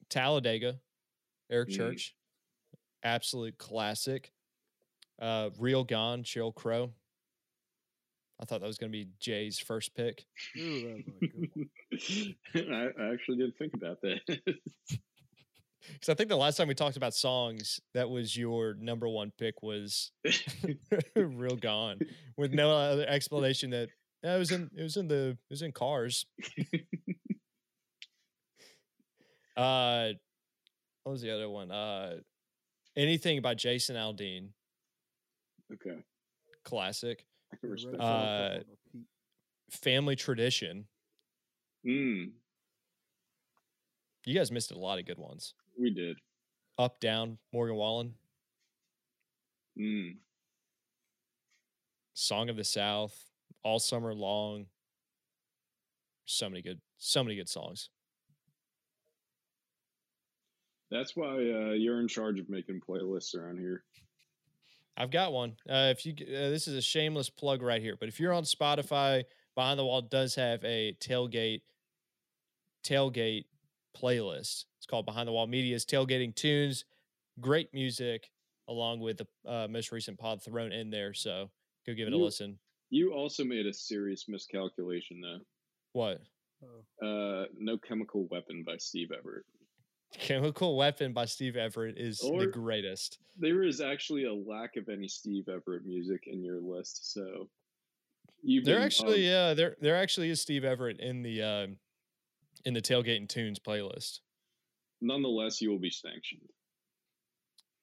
[0.09, 0.79] Talladega,
[1.49, 1.75] Eric Mm.
[1.75, 2.15] Church.
[3.07, 4.33] Absolute classic.
[5.21, 6.91] Uh, Real Gone, Sheryl Crow.
[8.39, 10.25] I thought that was going to be Jay's first pick.
[10.57, 12.73] Ooh, that was a good one.
[12.99, 14.19] I, I actually didn't think about that.
[15.93, 19.31] Because I think the last time we talked about songs, that was your number one
[19.37, 20.11] pick was
[21.15, 21.99] Real Gone,
[22.35, 23.87] with no other explanation that
[24.21, 26.25] "Yeah, it was in it was in the it was in cars.
[29.55, 30.09] uh,
[31.03, 31.71] what was the other one?
[31.71, 32.15] Uh,
[32.97, 34.49] anything by Jason Aldean,
[35.73, 36.01] okay,
[36.63, 37.25] classic.
[37.53, 38.03] I Yeah, respect Red that.
[38.03, 38.57] Sox Uh, up on
[38.93, 39.07] repeat.
[39.71, 40.87] Family tradition.
[41.85, 42.31] Mm,
[44.25, 45.53] You guys missed a lot of good ones.
[45.79, 46.17] we did.
[46.77, 48.13] Up down Morgan Wallen,
[49.77, 50.17] Mm,
[52.13, 53.31] Song of the South,
[53.63, 54.65] All Summer Long.
[56.25, 57.89] So many good, so many good songs.
[60.91, 63.83] That's why uh, you're in charge of making playlists around here.
[64.95, 65.57] I've got one.
[65.69, 68.43] Uh, if you, uh, this is a shameless plug right here, but if you're on
[68.43, 69.23] Spotify,
[69.55, 71.61] Behind the Wall does have a tailgate
[72.83, 73.45] tailgate
[73.95, 74.65] playlist.
[74.77, 76.85] It's called Behind the Wall Media's Tailgating Tunes.
[77.39, 78.29] Great music.
[78.67, 81.13] along with the uh, most recent pod thrown in there.
[81.13, 81.49] So
[81.85, 82.57] go give it a listen.
[82.89, 85.39] You also made a serious miscalculation though.
[85.93, 86.21] What?
[86.63, 87.05] Oh.
[87.05, 89.45] Uh, no chemical weapon by Steve Everett.
[90.13, 93.19] Chemical Weapon by Steve Everett is Or- the greatest.
[93.37, 97.49] There is actually a lack of any Steve Everett music in your list, so
[98.41, 101.67] you've There actually, yeah, there there actually is Steve Everett in the uh,
[102.65, 104.21] in the tailgate and tunes playlist.
[105.01, 106.41] nonetheless, you will be sanctioned.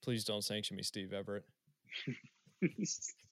[0.02, 1.44] Please don't sanction me, Steve Everett.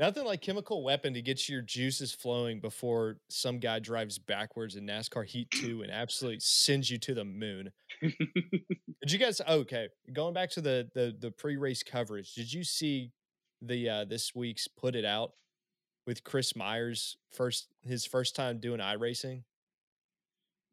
[0.00, 4.86] Nothing like chemical weapon to get your juices flowing before some guy drives backwards in
[4.86, 7.70] NASCAR Heat 2 and absolutely sends you to the moon.
[8.02, 13.12] Did you guys okay, going back to the the the pre-race coverage, did you see
[13.62, 15.32] the uh this week's put it out
[16.06, 19.42] with Chris Myers first his first time doing iRacing?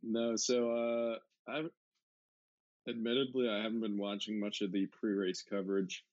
[0.03, 1.69] no, so uh, I've
[2.87, 6.03] admittedly I haven't been watching much of the pre-race coverage.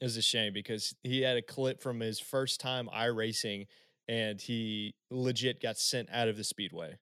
[0.00, 3.66] It was a shame because he had a clip from his first time iRacing
[4.08, 6.98] and he legit got sent out of the speedway.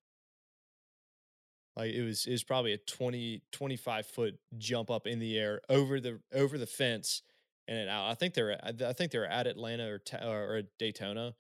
[1.76, 5.60] Like it was it was probably a 20 25 foot jump up in the air
[5.68, 7.22] over the over the fence
[7.66, 8.08] and out.
[8.10, 11.34] I think they're I think they're at Atlanta or or Daytona,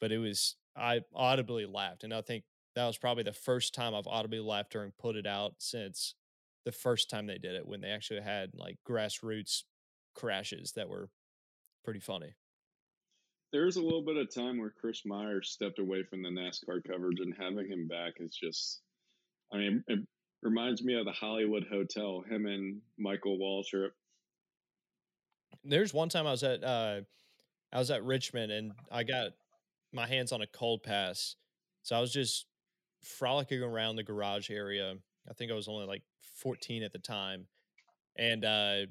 [0.00, 3.94] but it was I audibly laughed and I think that was probably the first time
[3.94, 6.14] I've audibly laughed during put it out since
[6.64, 9.62] the first time they did it when they actually had like grassroots
[10.16, 11.08] crashes that were
[11.84, 12.34] pretty funny.
[13.52, 16.82] There was a little bit of time where Chris Myers stepped away from the NASCAR
[16.84, 18.80] coverage, and having him back is just,
[19.52, 20.00] I mean, it
[20.42, 22.24] reminds me of the Hollywood Hotel.
[22.28, 23.90] Him and Michael Waltrip.
[25.64, 27.00] There's one time I was at uh
[27.72, 29.32] I was at Richmond and I got
[29.92, 31.36] my hands on a cold pass.
[31.82, 32.46] So I was just
[33.02, 34.94] frolicking around the garage area.
[35.28, 36.02] I think I was only like
[36.36, 37.46] 14 at the time.
[38.16, 38.86] And uh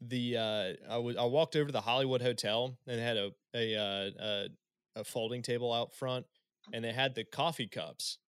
[0.00, 3.76] the uh I was I walked over to the Hollywood Hotel and had a a
[3.76, 4.48] uh a,
[4.96, 6.26] a folding table out front
[6.72, 8.18] and they had the coffee cups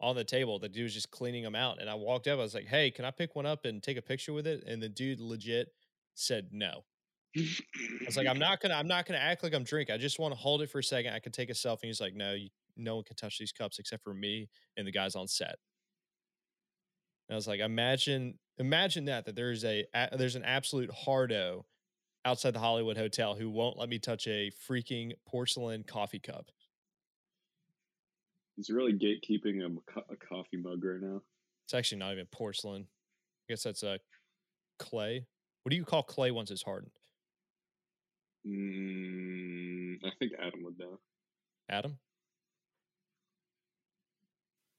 [0.00, 0.58] on the table.
[0.58, 2.90] The dude was just cleaning them out and I walked up I was like, "Hey,
[2.90, 5.68] can I pick one up and take a picture with it?" And the dude legit
[6.14, 6.84] said no.
[7.36, 9.94] I was like, I'm not gonna, I'm not gonna act like I'm drinking.
[9.94, 11.12] I just want to hold it for a second.
[11.12, 11.84] I can take a selfie.
[11.84, 14.92] He's like, no, you, no one can touch these cups except for me and the
[14.92, 15.56] guys on set.
[17.28, 21.64] And I was like, imagine, imagine that that there's a, a there's an absolute hardo
[22.24, 26.50] outside the Hollywood Hotel who won't let me touch a freaking porcelain coffee cup.
[28.56, 31.22] He's really gatekeeping a, co- a coffee mug right now.
[31.64, 32.82] It's actually not even porcelain.
[32.82, 34.00] I guess that's a
[34.78, 35.26] clay.
[35.62, 36.92] What do you call clay once it's hardened?
[38.46, 40.98] Mm, I think Adam would know.
[41.68, 41.98] Adam?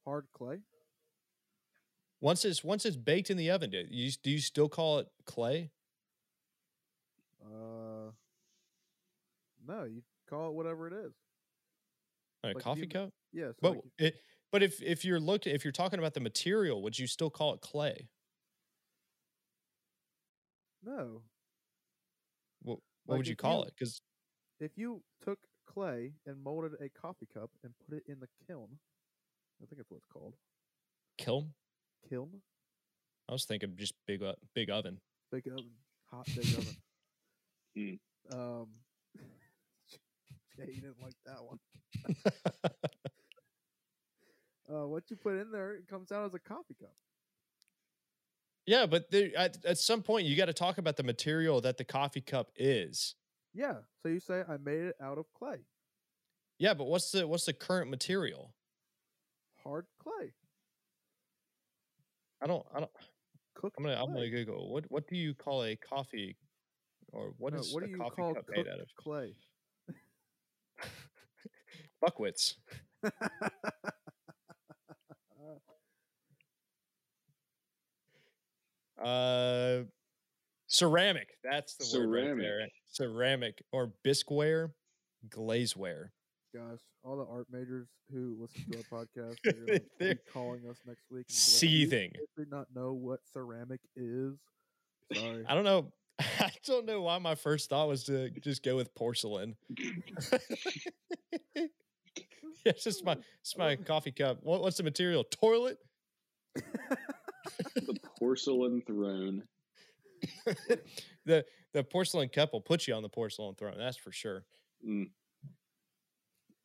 [0.04, 0.58] Hard clay.
[2.20, 5.08] Once it's once it's baked in the oven, do you do you still call it
[5.24, 5.70] clay?
[7.42, 8.10] Uh,
[9.66, 11.12] no, you call it whatever it is.
[12.44, 13.10] A Like coffee you- cup?
[13.32, 13.54] Yes.
[13.62, 14.16] But it,
[14.52, 17.54] but if if you're looking if you're talking about the material, would you still call
[17.54, 18.08] it clay?
[20.82, 21.22] no.
[22.62, 23.74] What, what Like would you call you- it?
[23.78, 24.00] Because
[24.60, 28.78] If you took clay and molded a coffee cup and put it in the kiln,
[29.62, 30.34] I think that's what it's called.
[31.18, 31.52] kiln.
[32.08, 32.40] Kiln,
[33.28, 34.22] I was thinking just big
[34.54, 34.98] big oven.
[35.30, 35.70] big oven,
[36.10, 36.76] hot big oven.
[37.78, 38.00] Mm.
[38.32, 38.66] Um,
[40.58, 41.58] yeah, you didn't like that one.
[44.72, 46.94] Uh, what you put in there, it comes out as a coffee cup.
[48.66, 51.76] yeah, but there, at at some point you got to talk about the material that
[51.76, 53.16] the coffee cup is.
[53.52, 53.78] Yeah.
[54.02, 55.58] So you say I made it out of clay,
[56.58, 58.52] Yeah, but what's the what's the current material?
[59.64, 60.32] hard clay,
[62.42, 62.90] I don't I don't.
[63.54, 63.76] cooked.
[63.78, 66.36] I'm gonna I'm gonna Google what what do you call a coffee
[67.12, 68.88] or what No, is what a do you coffee call cup made out of?
[68.96, 69.34] clay?
[72.02, 72.54] Buckwits.
[79.02, 79.82] Uh,
[80.66, 81.28] ceramic.
[81.42, 82.42] That's the word right Ceramic.
[82.44, 82.68] there.
[82.88, 84.70] Ceramic or bisqueware,
[85.28, 86.08] glazeware.
[86.54, 90.78] Gosh, all the art majors who listen to our podcast are gonna be calling us
[90.86, 91.26] next week.
[91.28, 92.12] and be like, "You Seething.
[92.36, 94.34] Do not know what ceramic is.
[95.14, 95.44] Sorry.
[95.48, 95.92] I don't know.
[96.20, 99.56] I don't know why my first thought was to just go with porcelain.
[101.54, 101.64] yeah,
[102.64, 104.38] it's just my it's my coffee cup.
[104.42, 105.24] What, what's the material?
[105.24, 105.78] Toilet.
[107.74, 109.44] The porcelain throne.
[111.24, 113.76] the the porcelain cup will put you on the porcelain throne.
[113.78, 114.44] That's for sure.
[114.86, 115.10] Mm.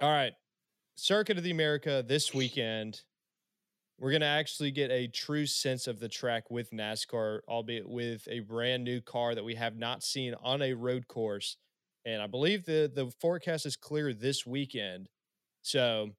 [0.02, 0.34] All right.
[0.96, 3.02] Circuit of the America this weekend.
[3.98, 8.42] we're gonna actually get a true sense of the track with NASCAR, albeit with a
[8.42, 11.58] brand new car that we have not seen on a road course.
[12.06, 15.10] And I believe the the forecast is clear this weekend.
[15.62, 16.12] So,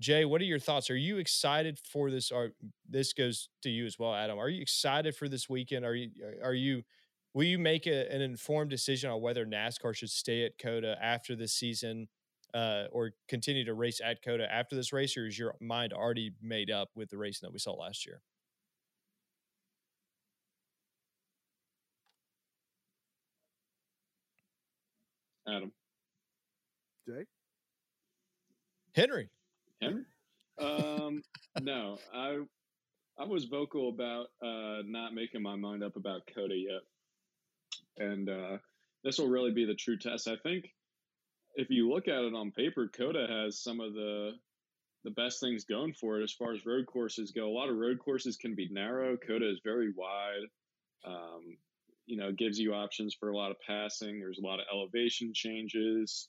[0.00, 0.90] Jay, what are your thoughts?
[0.90, 2.30] Are you excited for this?
[2.30, 2.50] Or
[2.88, 4.38] this goes to you as well, Adam.
[4.38, 5.84] Are you excited for this weekend?
[5.84, 6.10] Are you
[6.42, 6.82] are you
[7.34, 11.34] will you make a, an informed decision on whether NASCAR should stay at COTA after
[11.36, 12.08] this season?
[12.54, 16.30] Uh, or continue to race at COTA after this race, or is your mind already
[16.40, 18.20] made up with the racing that we saw last year?
[25.48, 25.72] Adam.
[27.06, 27.24] Jay?
[28.94, 29.28] Henry.
[29.82, 30.04] Henry?
[30.58, 31.22] um,
[31.60, 32.38] no, I
[33.18, 38.58] I was vocal about uh, not making my mind up about COTA yet, and uh,
[39.02, 40.28] this will really be the true test.
[40.28, 40.66] I think
[41.54, 44.32] if you look at it on paper, COTA has some of the
[45.04, 47.46] the best things going for it as far as road courses go.
[47.46, 49.18] A lot of road courses can be narrow.
[49.18, 50.46] COTA is very wide.
[51.06, 51.58] Um,
[52.06, 54.18] you know, gives you options for a lot of passing.
[54.18, 56.28] There's a lot of elevation changes,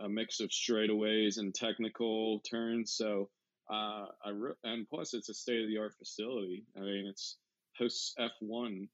[0.00, 2.92] a mix of straightaways and technical turns.
[2.92, 3.28] So,
[3.70, 6.64] uh, I re- and plus it's a state of the art facility.
[6.76, 7.36] I mean, it's
[7.78, 8.88] hosts F1.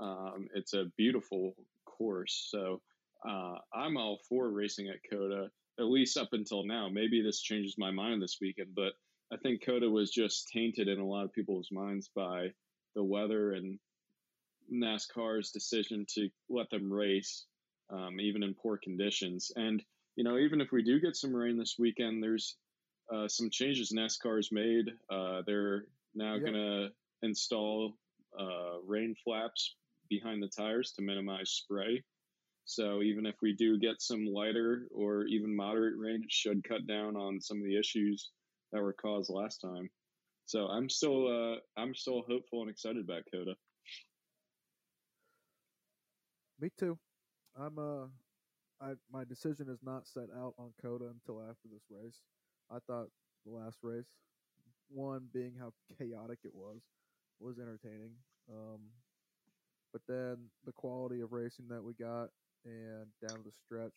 [0.00, 1.54] Um, it's a beautiful
[1.84, 2.48] course.
[2.50, 2.80] So,
[3.28, 6.88] uh, I'm all for racing at COTA, at least up until now.
[6.88, 8.92] Maybe this changes my mind this weekend, but
[9.32, 12.48] I think COTA was just tainted in a lot of people's minds by
[12.94, 13.78] the weather and
[14.72, 17.46] NASCAR's decision to let them race,
[17.90, 19.50] um, even in poor conditions.
[19.56, 19.82] And,
[20.16, 22.56] you know, even if we do get some rain this weekend, there's
[23.12, 24.90] uh, some changes NASCAR's made.
[25.10, 26.42] Uh, they're now Yep.
[26.42, 26.88] going to
[27.22, 27.94] install
[28.38, 29.76] uh, rain flaps
[30.08, 32.02] behind the tires to minimize spray.
[32.64, 36.86] So even if we do get some lighter or even moderate rain, it should cut
[36.86, 38.30] down on some of the issues
[38.72, 39.90] that were caused last time.
[40.46, 43.54] So I'm still uh, I'm still hopeful and excited about COTA.
[46.60, 46.98] Me too.
[47.58, 48.06] I'm uh
[48.80, 52.20] I my decision is not set out on COTA until after this race.
[52.70, 53.08] I thought
[53.44, 54.08] the last race,
[54.88, 56.80] one being how chaotic it was,
[57.40, 58.12] was entertaining.
[58.50, 58.80] Um
[59.92, 62.30] but then the quality of racing that we got
[62.64, 63.94] and down the stretch,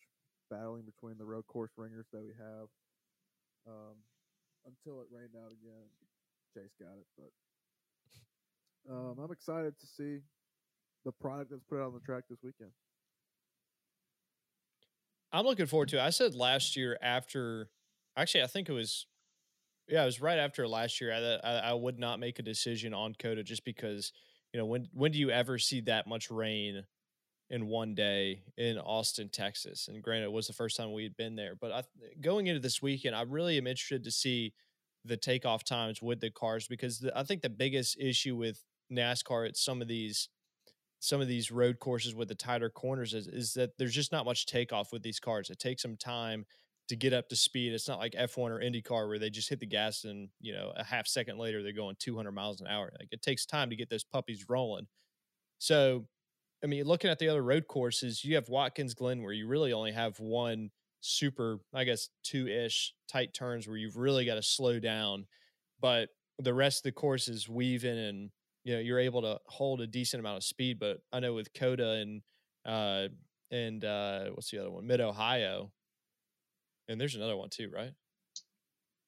[0.50, 2.68] battling between the road course ringers that we have.
[3.66, 3.96] Um
[4.66, 5.88] until it rained out again.
[6.54, 10.18] Chase got it, but um, I'm excited to see
[11.04, 12.70] the product that's put out on the track this weekend.
[15.32, 16.02] I'm looking forward to it.
[16.02, 17.68] I said last year after,
[18.16, 19.06] actually, I think it was,
[19.86, 22.94] yeah, it was right after last year that I, I would not make a decision
[22.94, 24.12] on COTA just because,
[24.54, 26.84] you know, when when do you ever see that much rain
[27.50, 29.88] in one day in Austin, Texas?
[29.88, 31.82] And granted, it was the first time we had been there, but I,
[32.20, 34.52] going into this weekend, I really am interested to see
[35.04, 39.48] the takeoff times with the cars because the, I think the biggest issue with NASCAR
[39.48, 40.28] at some of these
[41.00, 44.24] some of these road courses with the tighter corners is, is that there's just not
[44.24, 45.48] much takeoff with these cars.
[45.48, 46.44] It takes some time
[46.88, 47.72] to get up to speed.
[47.72, 50.72] It's not like F1 or IndyCar where they just hit the gas and, you know,
[50.74, 52.90] a half second later they're going 200 miles an hour.
[52.98, 54.86] Like it takes time to get those puppies rolling.
[55.58, 56.06] So,
[56.62, 59.72] I mean, looking at the other road courses, you have Watkins Glen where you really
[59.72, 64.42] only have one super, I guess, two ish tight turns where you've really got to
[64.42, 65.26] slow down.
[65.80, 66.08] But
[66.40, 68.30] the rest of the course is weaving and
[68.64, 71.52] you know you're able to hold a decent amount of speed but i know with
[71.52, 72.22] COTA and
[72.64, 73.08] uh
[73.50, 75.72] and uh what's the other one mid ohio
[76.88, 77.90] and there's another one too right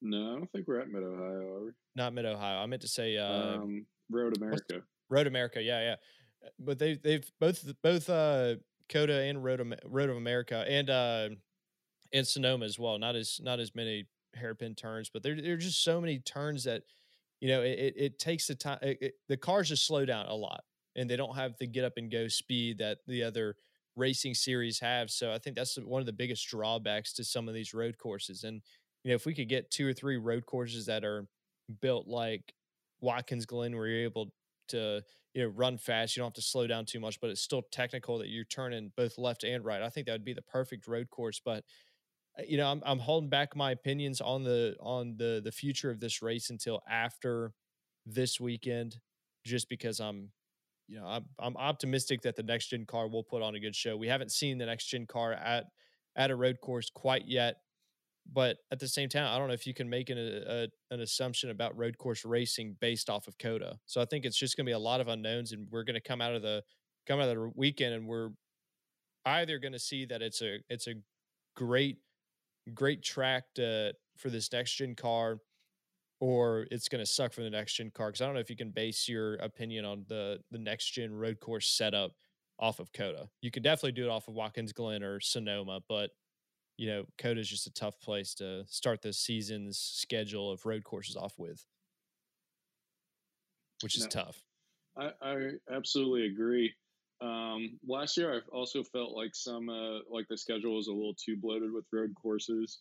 [0.03, 1.71] No, I don't think we're at Mid Ohio, are we?
[1.95, 4.83] not mid ohio i meant to say uh um, Road America.
[5.09, 5.95] road america yeah yeah
[6.59, 8.57] but they they've both both uh
[8.89, 11.29] COTA and road, Am- road of america and uh
[12.13, 15.59] and sonoma as well not as not as many hairpin turns but there there are
[15.59, 16.83] just so many turns that
[17.41, 20.27] you know it, it, it takes the time it, it- the cars just slow down
[20.27, 20.63] a lot
[20.97, 23.57] and they don't have the get up and go speed that the other
[23.97, 27.55] racing series have so i think that's one of the biggest drawbacks to some of
[27.55, 28.63] these road courses and
[29.05, 31.27] you know if we could get two or three road courses that are
[31.81, 32.55] built like
[33.01, 34.33] watkins glen where you're able
[34.71, 35.03] to
[35.35, 37.63] you know run fast you don't have to slow down too much but it's still
[37.71, 39.83] technical that you're turning both left and right.
[39.83, 41.65] I think that would be the perfect road course but
[42.39, 45.91] uh, you know I'm, I'm holding back my opinions on the on the the future
[45.91, 47.53] of this race until after
[48.07, 48.99] this weekend
[49.45, 50.31] just because i'm
[50.89, 53.77] you know i'm, I'm optimistic that the next gen car will put on a good
[53.77, 53.97] show.
[53.97, 55.67] We haven't seen the next gen car at
[56.17, 57.57] at a road course quite yet
[58.33, 60.95] but at the same time i don't know if you can make an, uh, a,
[60.95, 64.57] an assumption about road course racing based off of COTA so i think it's just
[64.57, 66.63] going to be a lot of unknowns and we're going to come out of the
[67.07, 68.31] come out of the weekend and we're
[69.27, 70.95] either going to see that it's a it's a
[71.57, 71.99] great
[72.75, 75.39] great track to, for this next gen car
[76.21, 78.09] or it's going to suck for the next gen car.
[78.09, 81.13] Because I don't know if you can base your opinion on the the next gen
[81.15, 82.13] road course setup
[82.59, 83.29] off of COTA.
[83.41, 86.11] You can definitely do it off of Watkins Glen or Sonoma, but
[86.81, 90.83] you know, COTA is just a tough place to start the season's schedule of road
[90.83, 91.67] courses off with,
[93.83, 94.09] which is No.
[94.09, 94.47] tough.
[94.97, 96.75] I, I absolutely agree.
[97.21, 101.15] Um, last year, I also felt like some uh, like the schedule was a little
[101.15, 102.81] too bloated with road courses.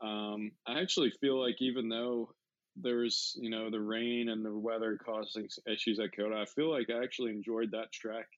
[0.00, 2.34] Um, I actually feel like even though
[2.76, 6.88] there's you know the rain and the weather causing issues at COTA, I feel like
[6.88, 8.28] I actually enjoyed that track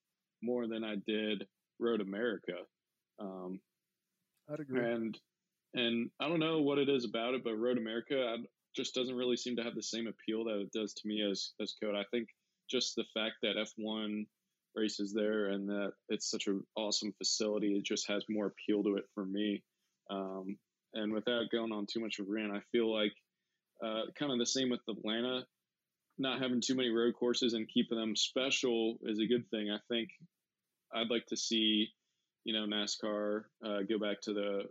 [0.43, 1.47] more than I did
[1.79, 2.57] Road America.
[3.21, 3.61] Um,
[4.51, 4.81] I'd agree.
[4.81, 5.19] and
[5.75, 8.37] and I don't know what it is about it, but Road America I,
[8.75, 11.53] just doesn't really seem to have the same appeal that it does to me as
[11.61, 11.99] as COTA.
[11.99, 12.29] I think
[12.71, 14.27] just the fact that F1
[14.75, 18.97] races there and that it's such an awesome facility, it just has more appeal to
[18.97, 19.63] it for me.
[20.11, 20.59] Um,
[20.95, 23.13] and without going on too much of a rant, I feel like
[23.85, 25.45] uh, kind of the same with Atlanta.
[26.19, 29.71] Not having too many road courses and keeping them special is a good thing.
[29.71, 30.09] I think
[30.95, 31.89] I'd like to see
[32.47, 34.63] you know NASCAR uh, go back to the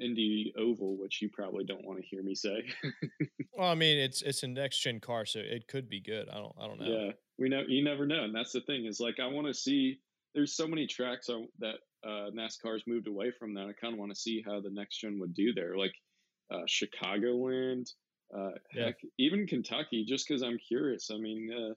[0.00, 2.64] Indy Oval, which you probably don't want to hear me say.
[3.52, 6.28] Well, I mean, it's it's a next gen car, so it could be good.
[6.30, 6.86] I don't I don't know.
[6.86, 9.52] yeah, we know you never know, and that's the thing is like I want to
[9.52, 9.98] see.
[10.34, 11.74] There's so many tracks that
[12.06, 13.66] uh, NASCAR's moved away from that.
[13.66, 15.92] I kind of want to see how the next gen would do there, like
[16.52, 17.90] uh, Chicagoland,
[18.32, 18.84] uh, Yeah.
[18.84, 21.10] heck, even Kentucky, just because I'm curious.
[21.10, 21.50] I mean.
[21.52, 21.74] Uh,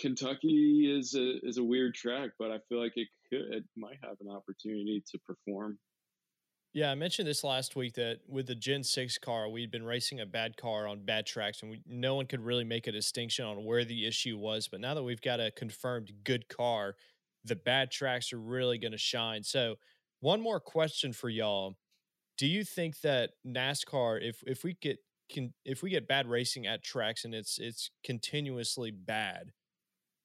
[0.00, 3.98] Kentucky is a is a weird track, but I feel like it could it might
[4.02, 5.78] have an opportunity to perform.
[6.72, 10.20] Yeah, I mentioned this last week that with the Gen 6 car, we'd been racing
[10.20, 13.44] a bad car on bad tracks, and we, no one could really make a distinction
[13.44, 14.68] on where the issue was.
[14.68, 16.94] But now that we've got a confirmed good car,
[17.44, 19.42] the bad tracks are really going to shine.
[19.42, 19.76] So,
[20.20, 21.76] one more question for y'all:
[22.38, 24.98] Do you think that NASCAR, if if we get
[25.28, 29.52] can if we get bad racing at tracks and it's it's continuously bad,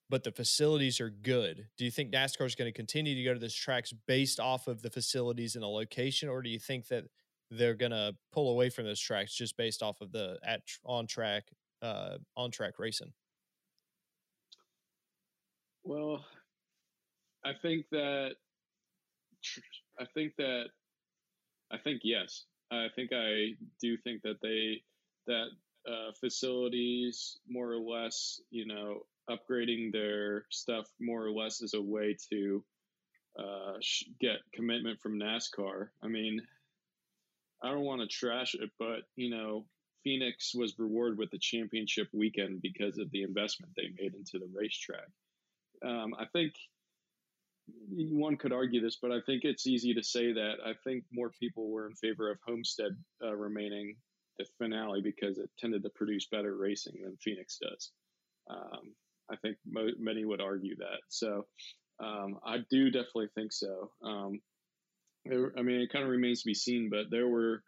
[0.10, 1.68] but the facilities are good.
[1.78, 4.68] Do you think NASCAR is going to continue to go to these tracks based off
[4.68, 7.06] of the facilities and the location, or do you think that
[7.52, 11.08] they're going to pull away from those tracks just based off of the at on
[11.08, 11.44] track
[11.82, 13.12] uh, on track racing?
[15.84, 16.26] Well,
[17.44, 18.32] I think that
[20.00, 20.66] I think that
[21.72, 22.46] I think yes.
[22.72, 24.82] I think I do think that they
[25.28, 25.48] that
[25.88, 31.82] uh, facilities more or less, you know, upgrading their stuff more or less is a
[31.82, 32.64] way to
[33.40, 33.74] uh,
[34.20, 35.90] get commitment from NASCAR.
[36.04, 36.42] I mean,
[37.64, 39.66] I don't want to trash it, but you know,
[40.04, 44.50] Phoenix was rewarded with the championship weekend because of the investment they made into the
[44.54, 45.10] racetrack.
[45.84, 46.54] Um, I think
[47.90, 51.32] one could argue this, but I think it's easy to say that I think more
[51.32, 52.92] people were in favor of Homestead
[53.24, 53.96] uh, remaining
[54.38, 57.92] the finale because it tended to produce better racing than Phoenix does.
[58.50, 58.94] Um,
[59.32, 61.00] I think mo- many would argue that.
[61.10, 61.46] So
[62.00, 63.92] um, I do definitely think so.
[64.04, 64.40] Um,
[65.28, 67.64] I mean, it kind of remains to be seen, but there were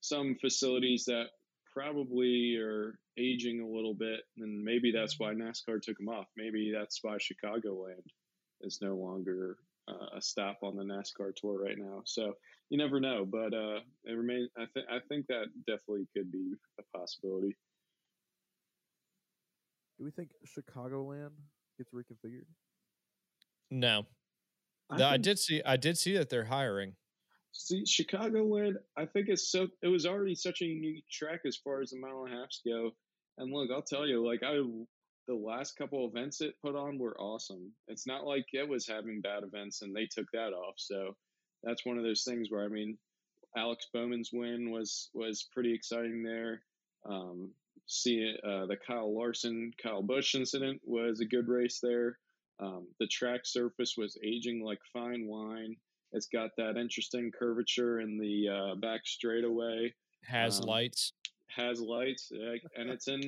[0.00, 1.26] some facilities that
[1.72, 6.26] probably are aging a little bit, and maybe that's why NASCAR took them off.
[6.36, 8.06] Maybe that's why Chicagoland
[8.62, 9.58] is no longer
[9.88, 12.02] uh, a stop on the NASCAR tour right now.
[12.04, 12.34] So
[12.70, 14.48] you never know, but uh, it remains.
[14.56, 17.56] I think I think that definitely could be a possibility.
[20.02, 21.30] Do we think Chicagoland
[21.78, 22.46] gets reconfigured?
[23.70, 24.04] No,
[24.90, 26.96] The- I think- did see I did see that they're hiring.
[27.52, 29.68] See, Chicagoland, I think it's so.
[29.80, 32.62] It was already such a unique track as far as the mile and a halfs
[32.66, 32.96] go.
[33.38, 34.54] And look, I'll tell you, like I,
[35.28, 37.72] the last couple events it put on were awesome.
[37.86, 40.74] It's not like it was having bad events and they took that off.
[40.78, 41.16] So
[41.62, 42.98] that's one of those things where I mean,
[43.56, 46.64] Alex Bowman's win was was pretty exciting there.
[47.08, 47.54] Um,
[47.86, 52.18] see uh, the Kyle Larson, Kyle Busch incident was a good race there.
[52.60, 55.76] Um, the track surface was aging like fine wine.
[56.12, 59.92] It's got that interesting curvature in the uh, back straightaway.
[60.26, 61.12] Has Um, lights.
[61.48, 62.30] Has lights,
[62.76, 63.20] and it's in,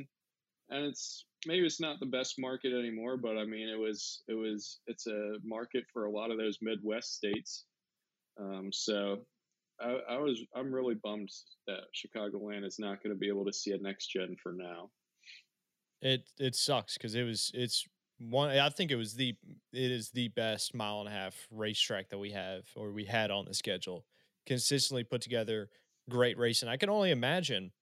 [0.70, 4.34] and it's maybe it's not the best market anymore, but I mean it was it
[4.34, 7.64] was it's a market for a lot of those Midwest states.
[8.40, 9.18] Um, so
[9.80, 11.30] I, I was I'm really bummed
[11.66, 14.90] that Chicagoland is not going to be able to see a next gen for now.
[16.00, 17.84] It it sucks because it was it's
[18.18, 18.50] one.
[18.50, 19.34] I think it was the
[19.72, 23.30] it is the best mile and a half racetrack that we have or we had
[23.30, 24.04] on the schedule.
[24.46, 25.70] Consistently put together,
[26.10, 26.68] great racing.
[26.68, 27.72] I can only imagine,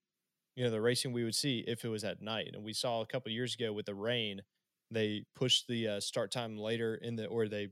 [0.55, 2.51] you know, the racing we would see if it was at night.
[2.53, 4.41] And we saw a couple years ago with the rain,
[4.89, 7.69] they pushed the uh, start time later in the or they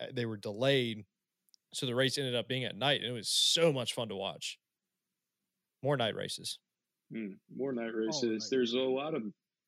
[0.00, 1.04] uh, they were delayed,
[1.72, 4.16] so the race ended up being at night, and it was so much fun to
[4.16, 4.58] watch.
[5.82, 6.58] More night races.
[7.12, 8.48] Hmm, more night night races.
[8.50, 9.22] There's a lot of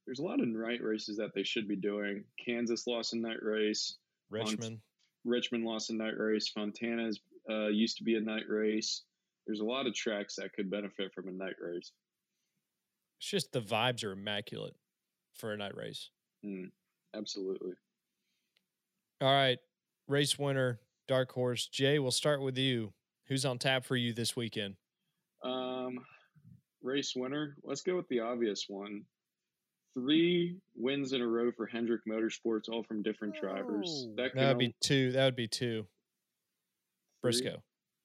[0.07, 2.25] there's a lot of night races that they should be doing.
[2.45, 3.97] Kansas lost a night race.
[4.31, 4.79] Richmond.
[5.25, 6.49] Richmond lost a night race.
[6.49, 9.03] Fontana's uh, used to be a night race.
[9.47, 11.93] There's a lot of tracks that could benefit from a night race.
[13.19, 14.75] It's just the vibes are immaculate
[15.35, 16.11] for a night race.
[16.43, 16.67] Hmm,
[17.17, 17.73] absolutely.
[19.21, 19.59] All right.
[20.07, 21.67] Race winner, dark horse.
[21.67, 22.93] Jay, we'll start with you.
[23.29, 24.77] Who's on tap for you this weekend?
[25.43, 25.99] Um,
[26.83, 27.57] race winner.
[27.63, 29.03] Let's go with the obvious one.
[29.95, 34.09] Three wins in a row for Hendrick Motorsports, all from different drivers.
[34.09, 34.15] Oh.
[34.17, 35.13] That That would be two.
[35.13, 35.87] That would be two.
[37.23, 37.63] Briscoe.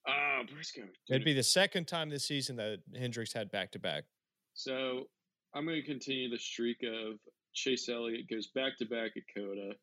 [0.08, 0.88] Ah, Briscoe.
[1.10, 4.06] It'd be the second time this season that Hendricks had back to back.
[4.54, 5.08] So
[5.54, 7.16] I'm going to continue the streak of
[7.54, 9.74] Chase Elliott goes back to back at COTA.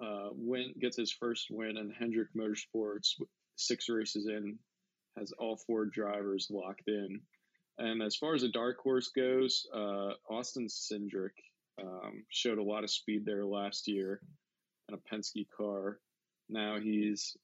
[0.00, 3.20] Uh, win gets his first win in Hendrick Motorsports.
[3.56, 4.58] Six races in,
[5.16, 7.20] has all four drivers locked in.
[7.78, 11.34] And as far as a dark horse goes, uh, Austin Cindric
[11.80, 14.20] um, showed a lot of speed there last year
[14.88, 15.98] in a Penske car.
[16.48, 17.36] Now he's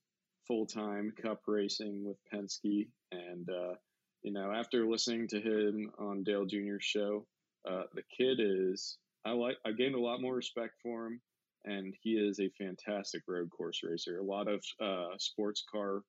[0.47, 3.75] full time Cup racing with Penske, and uh,
[4.23, 7.27] you know, after listening to him on Dale Jr.'s show,
[7.69, 11.21] uh, the kid is I like I gained a lot more respect for him,
[11.65, 14.19] and he is a fantastic road course racer.
[14.19, 16.03] A lot of uh, sports car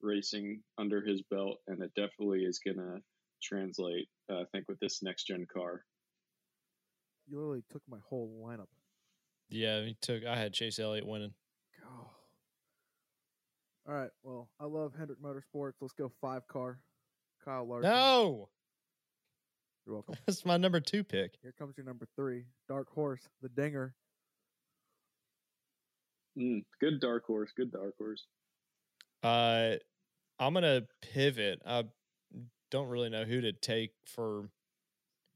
[0.00, 2.98] racing under his belt, and it definitely is gonna
[3.42, 4.08] translate.
[4.30, 5.84] Uh, I think with this next gen car.
[7.26, 8.68] You literally took my whole lineup.
[9.48, 10.24] Yeah, he took.
[10.24, 11.32] I had Chase Elliott winning.
[11.84, 12.10] Oh.
[13.88, 14.10] All right.
[14.22, 15.74] Well, I love Hendrick Motorsports.
[15.80, 16.80] Let's go five car.
[17.44, 17.90] Kyle Larson.
[17.90, 18.48] No,
[19.86, 20.14] You're welcome.
[20.26, 21.34] that's my number two pick.
[21.42, 22.44] Here comes your number three.
[22.68, 23.94] Dark Horse, the Dinger.
[26.38, 27.52] Mm, good dark horse.
[27.56, 28.26] Good dark horse.
[29.22, 29.76] Uh,
[30.38, 31.62] I'm gonna pivot.
[31.64, 31.84] I
[32.70, 34.50] don't really know who to take for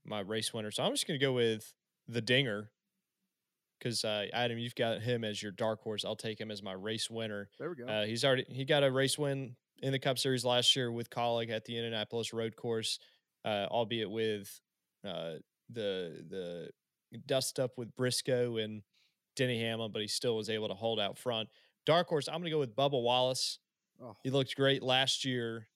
[0.05, 1.73] my race winner, so I'm just gonna go with
[2.09, 2.71] the Dinger.
[3.79, 6.05] Because uh, Adam, you've got him as your dark horse.
[6.05, 7.49] I'll take him as my race winner.
[7.61, 7.87] There we go.
[7.87, 11.11] Uh, he's already he got a race win in the Cup Series last year with
[11.11, 12.99] Kaulig at the Indianapolis Road Course,
[13.45, 14.61] uh, albeit with
[15.07, 15.35] uh,
[15.71, 16.71] the the
[17.27, 18.83] dust up with Briscoe and
[19.39, 21.49] Denny Hamlin, but he still was able to hold out front.
[21.86, 23.61] Dark horse, I'm going to go with Bubba Wallace.
[24.03, 25.68] oh, He looked great last year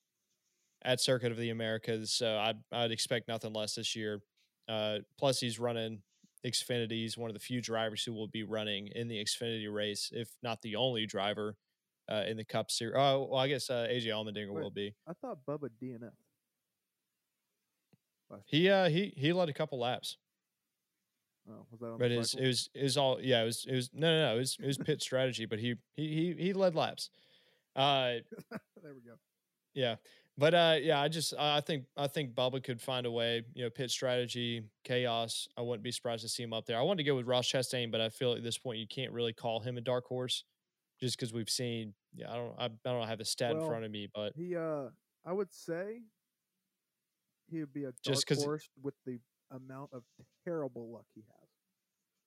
[0.83, 4.21] at Circuit of the Americas, so I'd, I'd expect nothing less this year.
[4.67, 6.01] Uh, plus, he's running
[6.45, 6.91] Xfinity.
[6.91, 10.29] He's one of the few drivers who will be running in the Xfinity race, if
[10.43, 11.55] not the only driver
[12.11, 12.95] uh, in the Cup Series.
[12.97, 14.61] Oh, well, I guess uh, AJ Allmendinger Wait.
[14.63, 14.93] will be.
[15.07, 16.11] I thought Bubba DNF.
[18.45, 20.17] He uh he he led a couple laps,
[21.49, 23.65] Oh, was that on but it was it was it was all yeah it was
[23.67, 26.43] it was no no no it was it was pit strategy, but he he he
[26.43, 27.09] he led laps.
[27.75, 28.15] Uh,
[28.81, 29.15] there we go.
[29.73, 29.95] Yeah.
[30.37, 33.63] But uh yeah, I just I think I think Bubba could find a way, you
[33.63, 35.47] know, pit strategy, chaos.
[35.57, 36.77] I wouldn't be surprised to see him up there.
[36.77, 39.11] I wanted to go with Ross Chastain, but I feel at this point you can't
[39.11, 40.43] really call him a dark horse
[40.99, 43.85] just because we've seen yeah, I don't I, I don't have a stat in front
[43.85, 44.85] of me, but He, uh,
[45.25, 46.01] I would say
[47.47, 49.19] he would be a dark Just horse with the
[49.51, 50.03] amount of
[50.43, 51.49] terrible luck he has.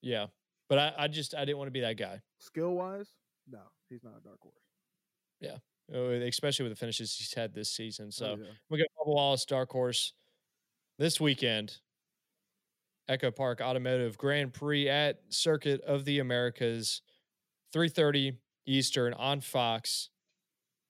[0.03, 0.27] yeah.
[0.69, 2.21] But I, I just I didn't want to be that guy.
[2.41, 3.09] Skill wise,
[3.49, 4.55] no, he's not a dark horse.
[5.41, 5.59] Yeah,
[5.95, 8.11] oh, Especially with the finishes he's had this season.
[8.11, 8.51] So Oh, yeah.
[8.69, 10.13] we got Bubba Wallace, Dark Horse,
[10.99, 11.79] this weekend.
[13.09, 17.03] EchoPark Automotive Grand Prix at Circuit of the Americas,
[17.73, 18.37] 3:30
[18.67, 20.11] Eastern on Fox.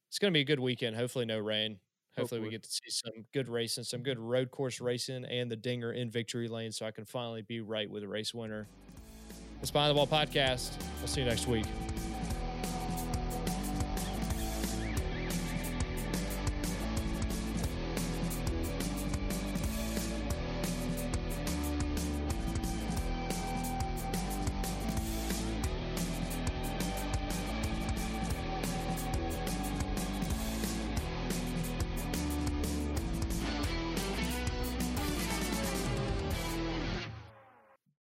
[0.09, 0.97] It's going to be a good weekend.
[0.97, 1.79] Hopefully, no rain.
[2.19, 5.57] Hopefully, we get to see some good racing, some good road course racing, and the
[5.57, 8.67] dinger in victory lane, so I can finally be right with a race winner.
[9.61, 10.71] It's Behind the Ball podcast.
[11.03, 11.67] I'll see you next week.